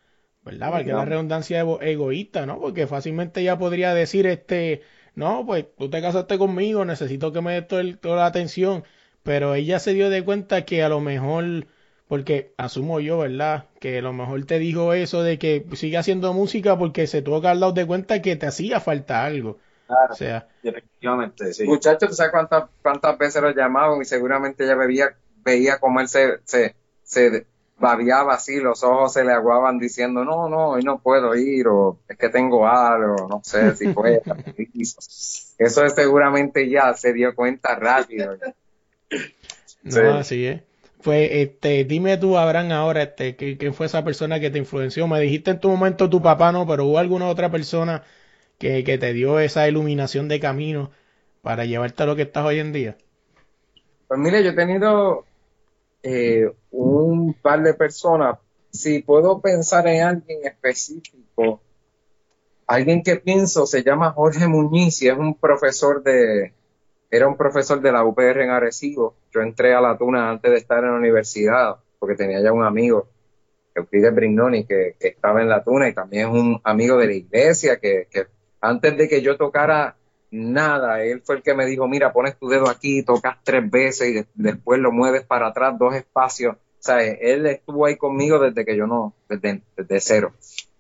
[0.44, 0.72] ¿verdad?
[0.72, 2.60] Para que la redundancia ego- egoísta, ¿no?
[2.60, 4.82] Porque fácilmente ella podría decir, este,
[5.16, 8.84] no, pues tú te casaste conmigo, necesito que me des toda la atención.
[9.24, 11.68] Pero ella se dio de cuenta que a lo mejor,
[12.08, 13.70] porque asumo yo, ¿verdad?
[13.80, 17.42] Que a lo mejor te dijo eso de que sigue haciendo música porque se tuvo
[17.42, 19.60] que haber dado de cuenta que te hacía falta algo.
[19.88, 21.66] Claro, O sea, efectivamente, sí.
[21.66, 24.02] Muchachos, ¿tú sabes cuántas, cuántas veces lo llamaban?
[24.02, 27.46] Y seguramente ella veía, veía cómo él se, se, se
[27.78, 32.00] babiaba así, los ojos se le aguaban diciendo, no, no, hoy no puedo ir, o
[32.08, 34.22] es que tengo algo, no sé si puedo.
[35.58, 38.38] Eso es seguramente ya se dio cuenta rápido.
[39.84, 40.00] No, Sí.
[40.20, 40.62] así es.
[41.04, 45.08] Pues, este, dime tú, Abraham, ahora, este, ¿qué- ¿quién fue esa persona que te influenció?
[45.08, 48.04] Me dijiste en tu momento tu papá, no, pero hubo alguna otra persona
[48.60, 50.92] que, que te dio esa iluminación de camino
[51.42, 52.98] para llevarte a lo que estás hoy en día?
[54.08, 55.26] Pues mire, yo he tenido
[56.04, 58.38] eh, un par de personas.
[58.72, 61.62] Si puedo pensar en alguien específico,
[62.68, 66.54] alguien que pienso se llama Jorge Muñiz y es un profesor de,
[67.16, 69.16] era un profesor de la UPR en Arecibo.
[69.32, 72.64] Yo entré a la Tuna antes de estar en la universidad porque tenía ya un
[72.64, 73.08] amigo,
[73.76, 77.14] Euclides Brignoni, que, que estaba en la Tuna y también es un amigo de la
[77.14, 78.08] iglesia que,
[78.62, 79.96] antes de que yo tocara
[80.32, 84.10] nada, él fue el que me dijo, mira, pones tu dedo aquí, tocas tres veces
[84.10, 86.56] y de- después lo mueves para atrás dos espacios.
[86.56, 90.34] O sea, él estuvo ahí conmigo desde que yo no, desde, desde cero.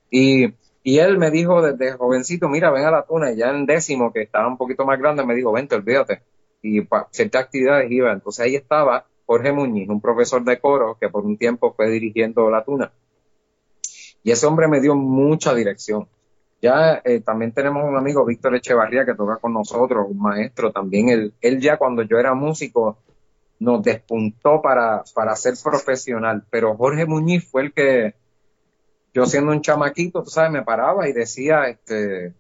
[0.10, 3.66] Y, y él me dijo desde jovencito, mira, ven a la tuna, y ya en
[3.66, 6.22] décimo, que estaba un poquito más grande, me dijo, vente, olvídate.
[6.62, 8.12] Y para ciertas actividades iba.
[8.12, 12.50] Entonces ahí estaba Jorge Muñiz, un profesor de coro que por un tiempo fue dirigiendo
[12.50, 12.92] la tuna.
[14.24, 16.08] Y ese hombre me dio mucha dirección.
[16.62, 21.10] Ya eh, también tenemos un amigo, Víctor Echevarría, que toca con nosotros, un maestro también.
[21.10, 22.98] Él, él ya cuando yo era músico
[23.60, 28.16] nos despuntó para, para ser profesional, pero Jorge Muñiz fue el que,
[29.14, 32.34] yo siendo un chamaquito, tú sabes, me paraba y decía, este,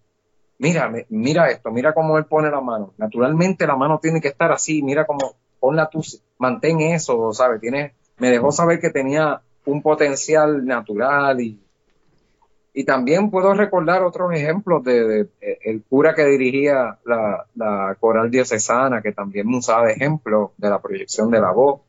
[0.57, 2.93] mira, mira esto, mira cómo él pone la mano.
[2.97, 6.01] Naturalmente la mano tiene que estar así, mira cómo, ponla tú,
[6.39, 7.62] mantén eso, ¿sabes?
[7.62, 11.59] Tiene, me dejó saber que tenía un potencial natural y,
[12.73, 19.01] y también puedo recordar otros ejemplos de, el cura que dirigía la, la coral diocesana,
[19.01, 21.81] que también me usaba de ejemplo de la proyección de la voz,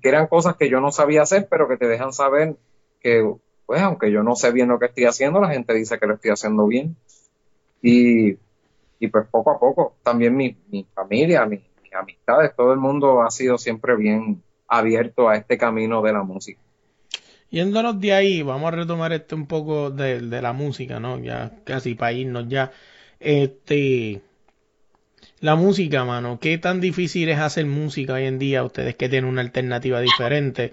[0.00, 2.56] que eran cosas que yo no sabía hacer, pero que te dejan saber
[3.00, 3.22] que,
[3.70, 6.14] pues, aunque yo no sé bien lo que estoy haciendo, la gente dice que lo
[6.14, 6.96] estoy haciendo bien.
[7.80, 8.30] Y,
[8.98, 13.22] y pues poco a poco, también mi, mi familia, mi- mis amistades, todo el mundo
[13.22, 16.60] ha sido siempre bien abierto a este camino de la música.
[17.50, 21.20] Yéndonos de ahí, vamos a retomar este un poco de, de la música, ¿no?
[21.20, 22.72] Ya casi para irnos ya.
[23.20, 24.20] Este,
[25.38, 28.64] la música, mano, ¿qué tan difícil es hacer música hoy en día?
[28.64, 30.72] Ustedes que tienen una alternativa diferente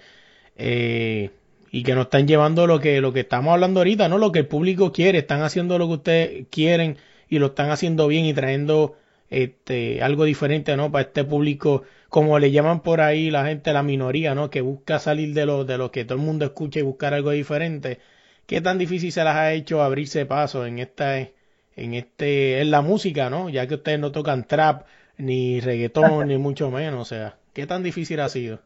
[0.55, 1.29] eh,
[1.71, 4.17] y que nos están llevando lo que, lo que estamos hablando ahorita, ¿no?
[4.17, 6.97] Lo que el público quiere, están haciendo lo que ustedes quieren
[7.29, 8.95] y lo están haciendo bien y trayendo
[9.29, 10.91] este, algo diferente, ¿no?
[10.91, 14.49] Para este público, como le llaman por ahí la gente, la minoría, ¿no?
[14.49, 17.31] Que busca salir de lo, de lo que todo el mundo escucha y buscar algo
[17.31, 17.99] diferente.
[18.45, 22.81] ¿Qué tan difícil se las ha hecho abrirse paso en esta, en este, en la
[22.81, 23.49] música, ¿no?
[23.49, 27.83] Ya que ustedes no tocan trap, ni reggaetón, ni mucho menos, o sea, ¿qué tan
[27.83, 28.61] difícil ha sido?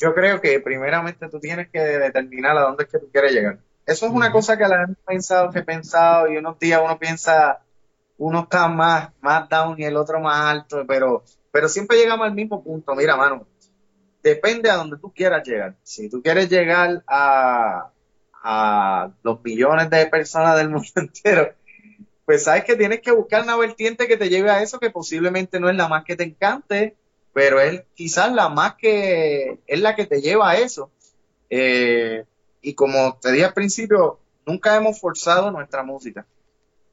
[0.00, 3.58] Yo creo que primeramente tú tienes que determinar a dónde es que tú quieres llegar.
[3.84, 6.98] Eso es una cosa que la hemos pensado, que he pensado, y unos días uno
[6.98, 7.60] piensa,
[8.16, 12.34] uno está más, más down y el otro más alto, pero, pero siempre llegamos al
[12.34, 12.94] mismo punto.
[12.94, 13.46] Mira, mano,
[14.22, 15.76] depende a donde tú quieras llegar.
[15.82, 17.90] Si tú quieres llegar a,
[18.42, 21.52] a los millones de personas del mundo entero,
[22.24, 25.60] pues sabes que tienes que buscar una vertiente que te lleve a eso, que posiblemente
[25.60, 26.96] no es la más que te encante,
[27.32, 30.90] pero es quizás la más que es la que te lleva a eso.
[31.48, 32.24] Eh,
[32.62, 36.26] y como te dije al principio, nunca hemos forzado nuestra música.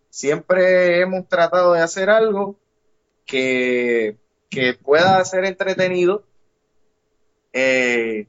[0.10, 2.56] Siempre hemos tratado de hacer algo
[3.26, 4.18] que,
[4.50, 6.24] que pueda ser entretenido,
[7.54, 8.28] eh,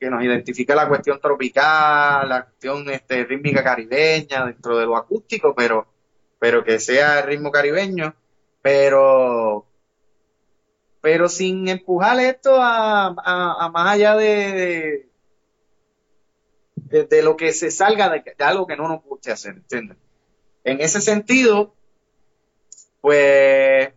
[0.00, 5.54] que nos identifique la cuestión tropical, la cuestión este, rítmica caribeña dentro de lo acústico,
[5.54, 5.86] pero,
[6.38, 8.14] pero que sea el ritmo caribeño,
[8.60, 9.64] pero
[11.02, 15.08] pero sin empujar esto a, a- a más allá de,
[16.76, 19.98] de, de lo que se salga de, de algo que no nos guste hacer, ¿entiendes?
[20.64, 21.74] En ese sentido,
[23.00, 23.90] pues,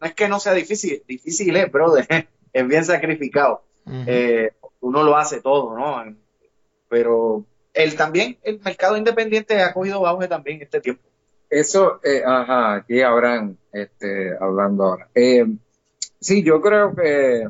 [0.00, 2.06] no es que no sea difícil, difícil es, brother,
[2.52, 3.64] es bien sacrificado.
[4.06, 6.16] Eh, uno lo hace todo, ¿no?
[6.88, 11.02] Pero el, también el mercado independiente ha cogido auge también este tiempo.
[11.54, 15.08] Eso, eh, ajá, aquí habrán, este, hablando ahora.
[15.14, 15.46] Eh,
[16.18, 17.48] sí, yo creo que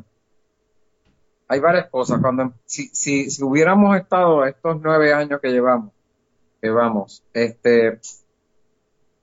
[1.48, 2.20] hay varias cosas.
[2.20, 5.90] Cuando, si, si, si hubiéramos estado estos nueve años que llevamos,
[6.60, 7.98] llevamos, este,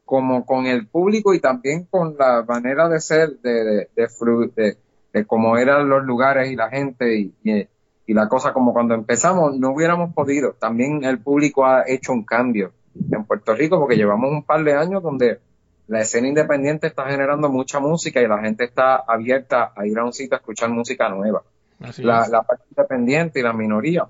[0.04, 4.78] como con el público y también con la manera de ser, de, de,
[5.13, 7.67] de cómo eran los lugares y la gente y, y,
[8.08, 10.54] y la cosa como cuando empezamos, no hubiéramos podido.
[10.54, 12.73] También el público ha hecho un cambio
[13.12, 15.39] en Puerto Rico porque llevamos un par de años donde
[15.87, 20.06] la escena independiente está generando mucha música y la gente está abierta a ir a
[20.06, 21.44] un sitio a escuchar música nueva.
[21.81, 22.29] Así La, es.
[22.29, 24.08] la parte independiente y la minoría.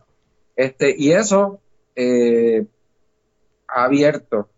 [0.55, 1.59] Este, y eso
[1.95, 2.65] eh,
[3.67, 4.49] ha abierto,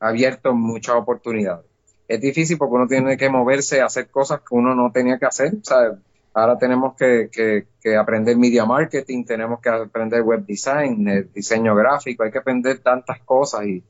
[0.00, 1.66] ha abierto muchas oportunidades.
[2.08, 5.26] Es difícil porque uno tiene que moverse a hacer cosas que uno no tenía que
[5.26, 5.52] hacer.
[5.62, 5.98] Sea,
[6.34, 11.74] ahora tenemos que, que, que aprender media marketing, tenemos que aprender web design, el diseño
[11.74, 13.82] gráfico, hay que aprender tantas cosas y,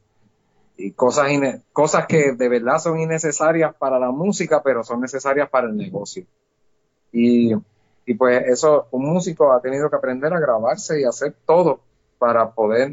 [0.76, 1.28] y cosas,
[1.72, 6.24] cosas que de verdad son innecesarias para la música, pero son necesarias para el negocio.
[7.12, 7.53] Y,
[8.07, 11.80] y pues eso, un músico ha tenido que aprender a grabarse y hacer todo
[12.18, 12.93] para poder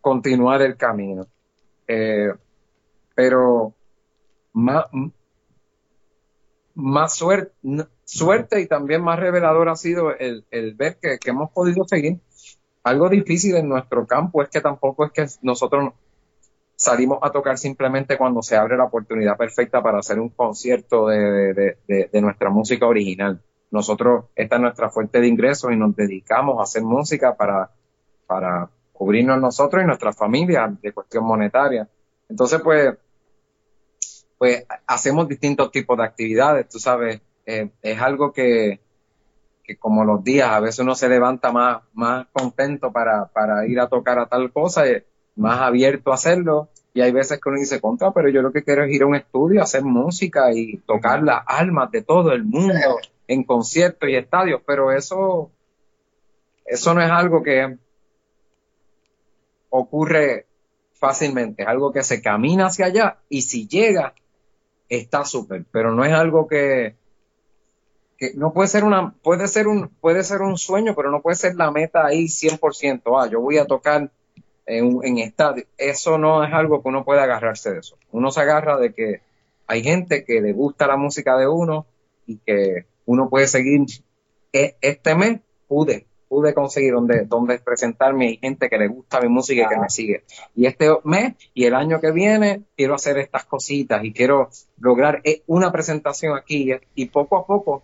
[0.00, 1.26] continuar el camino.
[1.86, 2.32] Eh,
[3.14, 3.72] pero
[4.52, 4.86] más,
[6.74, 7.52] más suerte,
[8.04, 10.44] suerte y también más revelador ha sido el,
[10.74, 12.20] ver que, hemos podido seguir.
[12.82, 15.94] Algo difícil en nuestro campo es que tampoco es que nosotros
[16.76, 21.78] salimos a tocar simplemente cuando se abre la oportunidad perfecta para hacer un concierto de,
[22.20, 23.40] nuestra música original.
[23.70, 27.70] Nosotros, esta es nuestra fuente de ingresos y nos dedicamos a hacer música para,
[28.26, 31.88] para cubrirnos nosotros y nuestra familia de cuestión monetaria.
[32.28, 32.94] Entonces, pues,
[34.38, 38.80] pues hacemos distintos tipos de actividades, tú sabes, eh, es algo que,
[39.62, 43.80] que como los días, a veces uno se levanta más, más contento para, para ir
[43.80, 45.04] a tocar a tal cosa, eh,
[45.36, 48.62] más abierto a hacerlo, y hay veces que uno dice, contra, pero yo lo que
[48.62, 52.44] quiero es ir a un estudio, hacer música y tocar las almas de todo el
[52.44, 55.50] mundo en conciertos y estadios, pero eso,
[56.64, 57.76] eso no es algo que
[59.70, 60.46] ocurre
[60.92, 64.14] fácilmente, es algo que se camina hacia allá y si llega,
[64.88, 66.94] está súper, pero no es algo que,
[68.32, 71.36] que no puede ser una, puede ser un, puede ser un sueño, pero no puede
[71.36, 74.10] ser la meta ahí 100%, ah, yo voy a tocar
[74.66, 75.64] en, en estadio.
[75.76, 77.96] Eso no es algo que uno puede agarrarse de eso.
[78.12, 79.20] Uno se agarra de que
[79.66, 81.86] hay gente que le gusta la música de uno
[82.26, 83.82] y que uno puede seguir.
[84.52, 88.26] E- Este mes pude, pude conseguir donde, donde presentarme.
[88.28, 90.24] Hay gente que le gusta mi música y que me sigue.
[90.54, 94.48] Y este mes y el año que viene quiero hacer estas cositas y quiero
[94.78, 97.82] lograr eh, una presentación aquí y poco a poco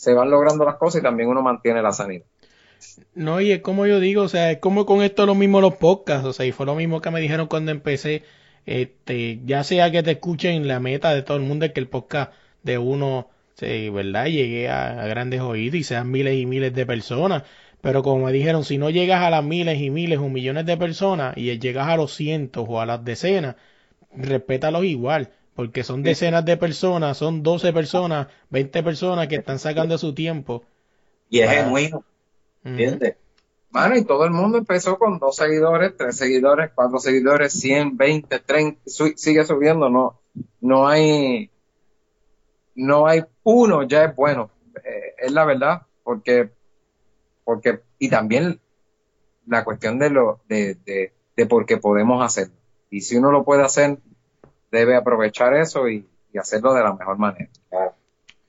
[0.00, 2.24] se van logrando las cosas y también uno mantiene la sanidad.
[3.14, 5.74] No, y es como yo digo, o sea, es como con esto lo mismo los
[5.74, 8.22] podcasts, o sea, y fue lo mismo que me dijeron cuando empecé,
[8.64, 11.88] este, ya sea que te escuchen, la meta de todo el mundo es que el
[11.88, 12.32] podcast
[12.62, 14.24] de uno, sí, ¿verdad?
[14.24, 17.42] Llegue a, a grandes oídos y sean miles y miles de personas,
[17.82, 20.78] pero como me dijeron, si no llegas a las miles y miles o millones de
[20.78, 23.56] personas y llegas a los cientos o a las decenas,
[24.16, 25.28] respétalos igual,
[25.60, 30.64] porque son decenas de personas, son 12 personas, 20 personas que están sacando su tiempo.
[31.28, 32.06] Y es Para- genuino, Ujú.
[32.64, 33.16] ¿entiendes?
[33.70, 38.38] Mano, y todo el mundo empezó con dos seguidores, tres seguidores, cuatro seguidores, 100, 20,
[38.38, 40.18] 30, su- sigue subiendo, no,
[40.62, 41.50] no hay,
[42.74, 44.50] no hay uno, ya es bueno,
[44.82, 46.48] Eh, es la verdad, porque,
[47.44, 48.60] porque, y también
[49.46, 52.54] la cuestión de lo, de, de, de por qué podemos hacerlo.
[52.88, 53.98] Y si uno lo puede hacer,
[54.70, 57.50] debe aprovechar eso y, y hacerlo de la mejor manera.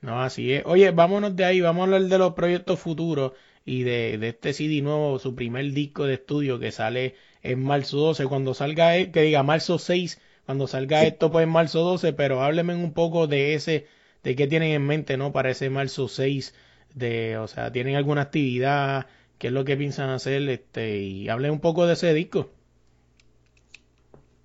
[0.02, 0.64] No, así es.
[0.66, 3.34] Oye, vámonos de ahí, vamos a hablar de los proyectos futuros
[3.66, 7.98] y de, de este CD nuevo, su primer disco de estudio que sale en marzo
[7.98, 8.26] 12.
[8.28, 12.42] Cuando salga, e- que diga marzo 6, cuando salga esto, pues en marzo 12, pero
[12.44, 13.88] háblenme un poco de ese,
[14.24, 15.32] de qué tienen en mente, ¿no?
[15.32, 16.56] Para ese marzo 6,
[16.96, 19.06] de, o sea, ¿tienen alguna actividad?
[19.38, 20.48] ¿Qué es lo que piensan hacer?
[20.50, 22.52] Este, y hablen un poco de ese disco.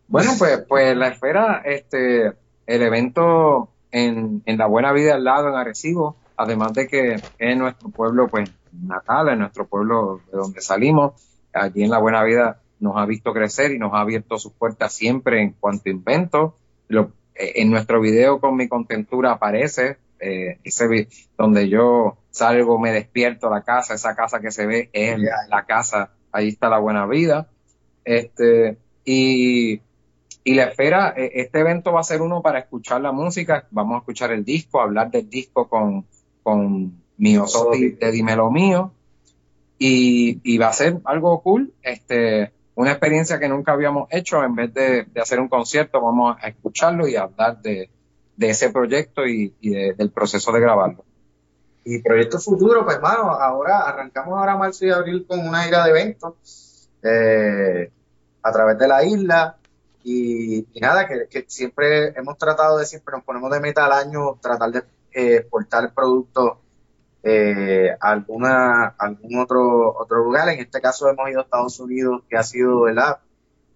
[0.09, 2.33] Bueno, pues, pues la esfera, este,
[2.67, 7.57] el evento en, en la Buena Vida al lado, en Arecibo, además de que es
[7.57, 11.15] nuestro pueblo, pues, natal, en nuestro pueblo de donde salimos,
[11.53, 14.93] allí en la Buena Vida nos ha visto crecer y nos ha abierto sus puertas
[14.93, 16.53] siempre en cuanto a inventos.
[16.89, 22.93] Lo- eh, en nuestro video con mi contentura aparece eh, ese donde yo salgo, me
[22.93, 27.07] despierto la casa, esa casa que se ve es la casa, ahí está la Buena
[27.07, 27.49] Vida.
[28.05, 29.81] Este, y,
[30.47, 33.97] y la espera, eh, este evento va a ser uno para escuchar la música, vamos
[33.97, 36.07] a escuchar el disco, hablar del disco con,
[36.45, 38.93] con Mio Sotti de Dímelo Mío,
[39.79, 44.55] y, y va a ser algo cool, este, una experiencia que nunca habíamos hecho, en
[44.55, 47.91] vez de, de hacer un concierto, vamos a escucharlo y hablar de,
[48.37, 51.05] de ese proyecto y, y de- del proceso de grabarlo.
[51.85, 55.91] Y proyectos futuros, pues, mano, ahora arrancamos ahora marzo y abril con una gira de
[55.91, 57.91] eventos eh,
[58.43, 59.57] a través de la isla.
[60.09, 63.93] Y, y nada, que, que siempre hemos tratado de, siempre nos ponemos de meta al
[63.93, 64.79] año, tratar de
[65.13, 66.59] eh, exportar productos
[67.25, 70.49] eh, a alguna, algún otro, otro lugar.
[70.51, 73.19] En este caso hemos ido a Estados Unidos, que ha sido, ¿verdad?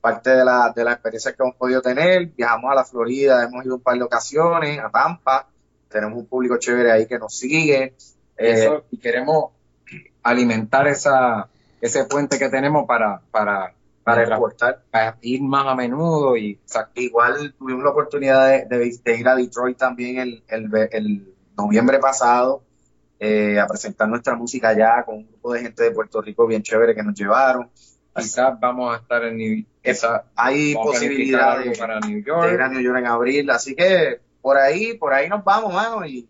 [0.01, 2.27] Parte de la, de las experiencias que hemos podido tener.
[2.27, 5.49] Viajamos a la Florida, hemos ido un par de ocasiones, a Tampa.
[5.89, 7.95] Tenemos un público chévere ahí que nos sigue.
[8.37, 9.47] Eh, Eso, y queremos
[10.23, 11.49] alimentar esa,
[11.81, 13.75] ese puente que tenemos para, para,
[14.05, 14.83] para exportar.
[14.91, 16.59] para ir más a menudo y.
[16.95, 22.63] Igual tuvimos la oportunidad de, de- de ir a Detroit también el, el, noviembre pasado
[23.19, 26.63] eh, a presentar nuestra música allá con un grupo de gente de Puerto Rico bien
[26.63, 27.69] chévere que nos llevaron.
[28.17, 32.01] Quizás vamos a estar en New quizás Hay vamos a posibilidad planificar de, algo para
[32.01, 32.53] New de York.
[32.55, 36.05] ir a New York en abril, así que por ahí, por ahí nos vamos, mano,
[36.07, 36.27] y,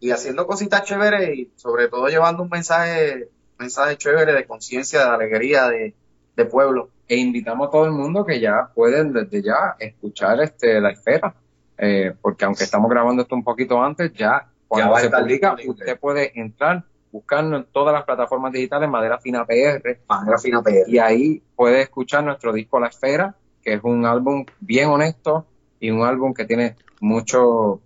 [0.00, 5.10] y haciendo cositas chéveres y sobre todo llevando un mensaje, mensaje chévere de conciencia, de
[5.10, 5.94] alegría, de,
[6.38, 6.88] de pueblo.
[7.08, 11.34] e invitamos a todo el mundo que ya pueden desde ya escuchar este la esfera
[11.80, 15.56] Eh, porque aunque estamos grabando esto un poquito antes ya cuando va a se publica
[15.66, 16.82] usted puede entrar
[17.12, 20.88] buscarnos en todas las plataformas digitales Madera Fina PR Manera fina PR.
[20.88, 25.46] y ahí puede escuchar nuestro disco La Esfera que es un álbum bien honesto
[25.78, 27.80] y un álbum que tiene mucho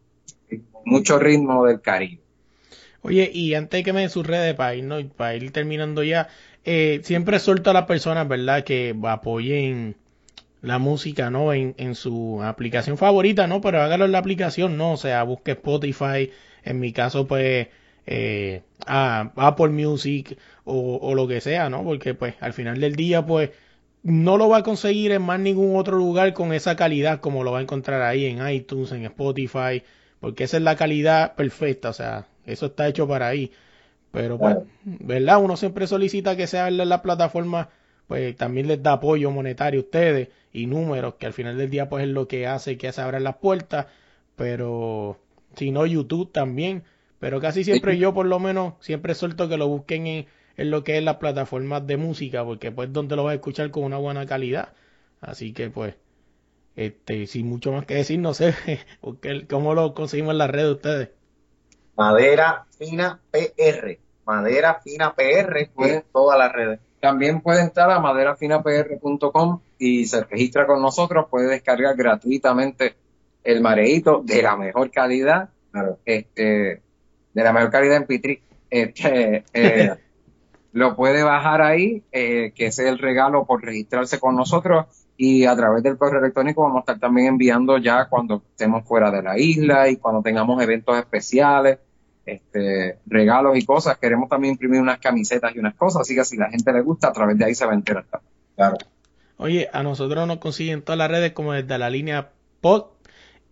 [0.84, 2.22] mucho ritmo del Caribe
[3.04, 5.00] Oye, y antes de que me dé sus redes para ir, ¿no?
[5.00, 6.28] Y para ir terminando ya,
[6.64, 8.64] eh, siempre suelto a las personas, ¿verdad?
[8.64, 9.96] Que apoyen
[10.62, 11.52] la música, ¿no?
[11.52, 13.60] En, en su aplicación favorita, ¿no?
[13.60, 14.92] Pero hágalo en la aplicación, ¿no?
[14.92, 16.30] O sea, busque Spotify,
[16.64, 17.68] en mi caso, pues,
[18.06, 21.84] eh, a Apple Music o, o lo que sea, ¿no?
[21.84, 23.50] Porque, pues, al final del día, pues,
[24.02, 27.52] no lo va a conseguir en más ningún otro lugar con esa calidad como lo
[27.52, 29.82] va a encontrar ahí en iTunes, en Spotify,
[30.20, 33.52] porque esa es la calidad perfecta, o sea, eso está hecho para ahí.
[34.12, 34.66] Pero pues, Claro.
[34.84, 35.42] ¿verdad?
[35.42, 37.70] Uno siempre solicita que sea en la plataforma,
[38.08, 41.88] pues también les da apoyo monetario a ustedes y números, que al final del día
[41.90, 43.86] pues es lo que hace que se abran las puertas,
[44.36, 45.18] pero
[45.56, 46.84] si no YouTube también,
[47.18, 50.84] pero casi siempre yo por lo menos siempre suelto que lo busquen en, en lo
[50.84, 53.98] que es las plataformas de música, porque pues donde lo vas a escuchar con una
[53.98, 54.74] buena calidad.
[55.20, 55.96] Así que pues,
[56.76, 58.54] este, sin mucho más que decir, no sé,
[59.00, 61.10] porque, cómo lo conseguimos en las redes ustedes.
[61.96, 63.98] Madera Fina PR.
[64.26, 66.80] Madera Fina PR en todas las redes.
[67.00, 72.94] También puede entrar a maderafinapr.com y se registra con nosotros, puede descargar gratuitamente
[73.42, 75.98] el mareíto de la mejor calidad, Claro.
[76.04, 76.82] este,
[77.32, 78.42] de la mejor calidad en Pitri.
[78.70, 79.90] Este, eh,
[80.72, 85.44] lo puede bajar ahí, eh, que ese es el regalo por registrarse con nosotros y
[85.44, 89.22] a través del correo electrónico vamos a estar también enviando ya cuando estemos fuera de
[89.22, 91.78] la isla y cuando tengamos eventos especiales,
[92.26, 93.98] este, regalos y cosas.
[93.98, 97.08] Queremos también imprimir unas camisetas y unas cosas, así que si la gente le gusta,
[97.08, 98.04] a través de ahí se va a enterar.
[98.56, 98.76] Claro.
[99.38, 102.86] Oye, a nosotros nos consiguen todas las redes como desde la línea pod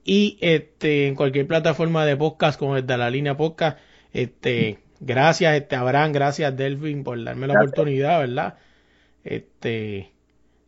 [0.05, 3.79] y este en cualquier plataforma de podcast como desde la línea podcast.
[4.13, 7.73] Este, gracias este Abraham, gracias Delvin por darme la Gracias.
[7.73, 8.59] oportunidad, ¿verdad?
[9.25, 10.13] Este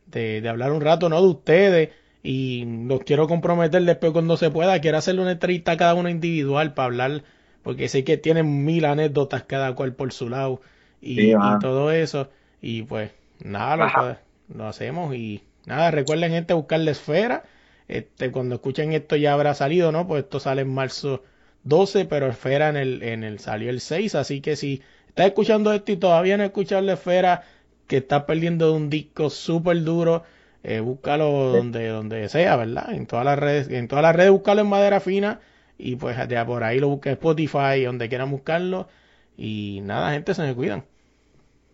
[0.07, 1.21] de, de hablar un rato, ¿no?
[1.23, 1.89] De ustedes
[2.23, 6.09] y los quiero comprometer después cuando se pueda, quiero hacerle una entrevista a cada uno
[6.09, 7.25] individual para hablar
[7.63, 10.61] porque sé que tienen mil anécdotas cada cual por su lado
[11.01, 11.59] y, Sí, y mano.
[11.59, 13.11] todo eso y pues
[13.41, 14.17] nada, lo,
[14.49, 17.45] lo hacemos y nada, recuerden gente buscar la esfera.
[17.89, 20.07] Este, cuando escuchen esto ya habrá salido, ¿no?
[20.07, 21.23] Pues esto sale en marzo
[21.65, 25.73] 12, pero esfera en el, en el salió el 6, así que si estás escuchando
[25.73, 27.43] esto y todavía no has escuchado la esfera,
[27.87, 30.23] que estás perdiendo un disco súper duro,
[30.63, 32.93] eh, búscalo donde, donde sea, ¿verdad?
[32.95, 35.41] En todas las redes, en todas las redes búscalo en madera fina
[35.79, 38.89] y pues de por ahí lo busques en Spotify, donde quieran buscarlo.
[39.37, 40.85] Y nada, gente, se me cuidan.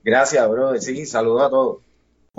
[0.02, 0.76] Gracias, bro.
[0.80, 1.87] Sí, saludos a todos.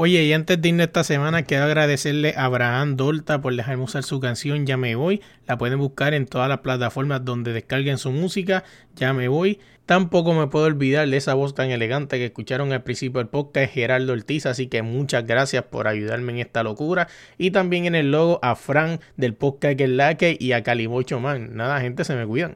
[0.01, 4.03] Oye, y antes de irnos esta semana, quiero agradecerle a Abraham Dolta por dejarme usar
[4.03, 5.21] su canción Ya Me Voy.
[5.45, 8.63] La pueden buscar en todas las plataformas donde descarguen su música,
[8.95, 9.59] Ya Me Voy.
[9.85, 13.73] Tampoco me puedo olvidar de esa voz tan elegante que escucharon al principio del podcast,
[13.73, 14.45] Gerardo Ortiz.
[14.45, 17.09] Así que muchas gracias por ayudarme en esta locura.
[17.37, 20.63] Y también en el logo a Fran del podcast Que es la que y a
[20.63, 21.57] Calimocho Man.
[21.57, 22.55] Nada, gente, se me cuidan.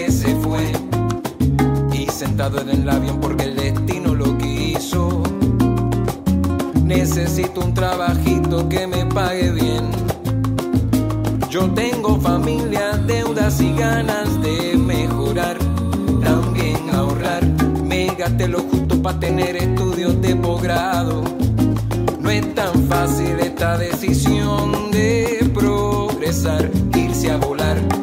[2.41, 5.21] sentado en el avión porque el destino lo quiso.
[6.83, 9.91] Necesito un trabajito que me pague bien.
[11.51, 15.59] Yo tengo familia, deudas y ganas de mejorar,
[16.23, 17.45] también ahorrar.
[17.85, 21.21] Me gasté lo justo para tener estudios de posgrado.
[22.19, 28.00] No es tan fácil esta decisión de progresar, irse a volar.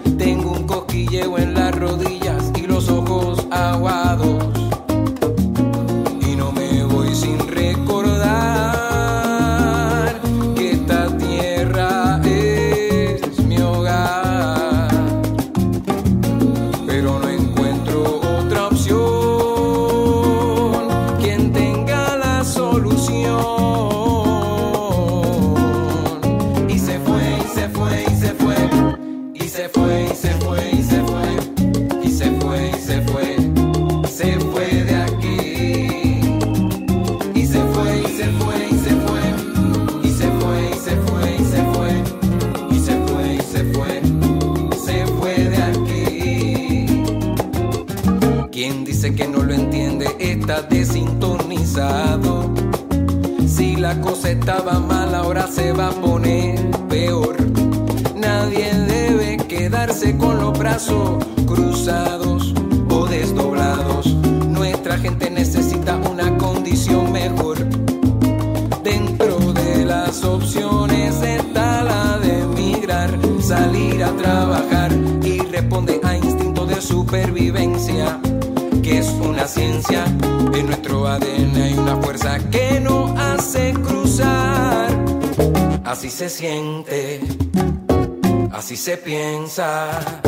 [86.28, 87.20] siente,
[88.52, 90.27] así se piensa.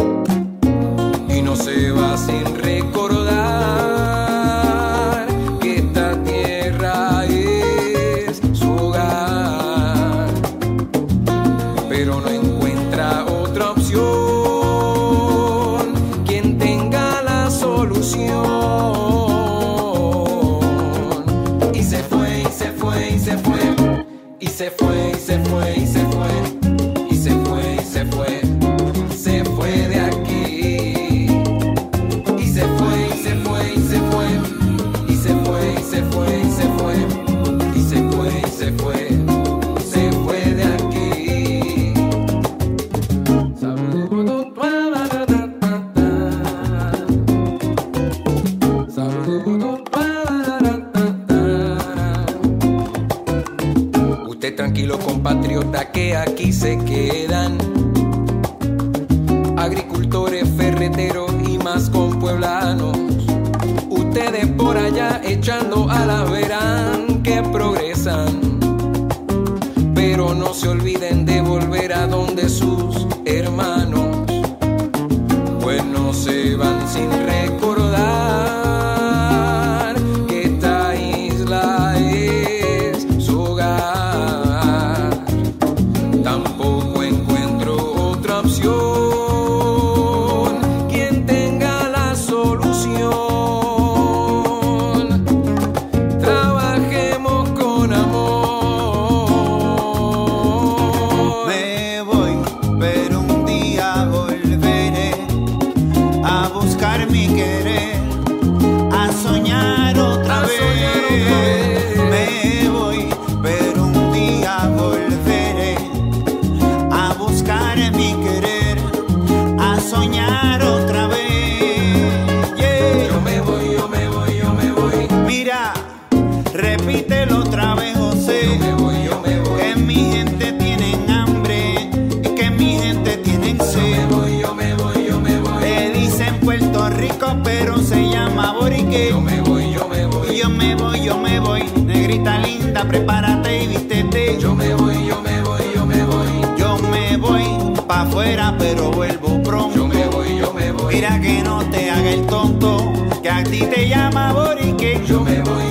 [153.67, 155.70] te llama Borique, yo me voy.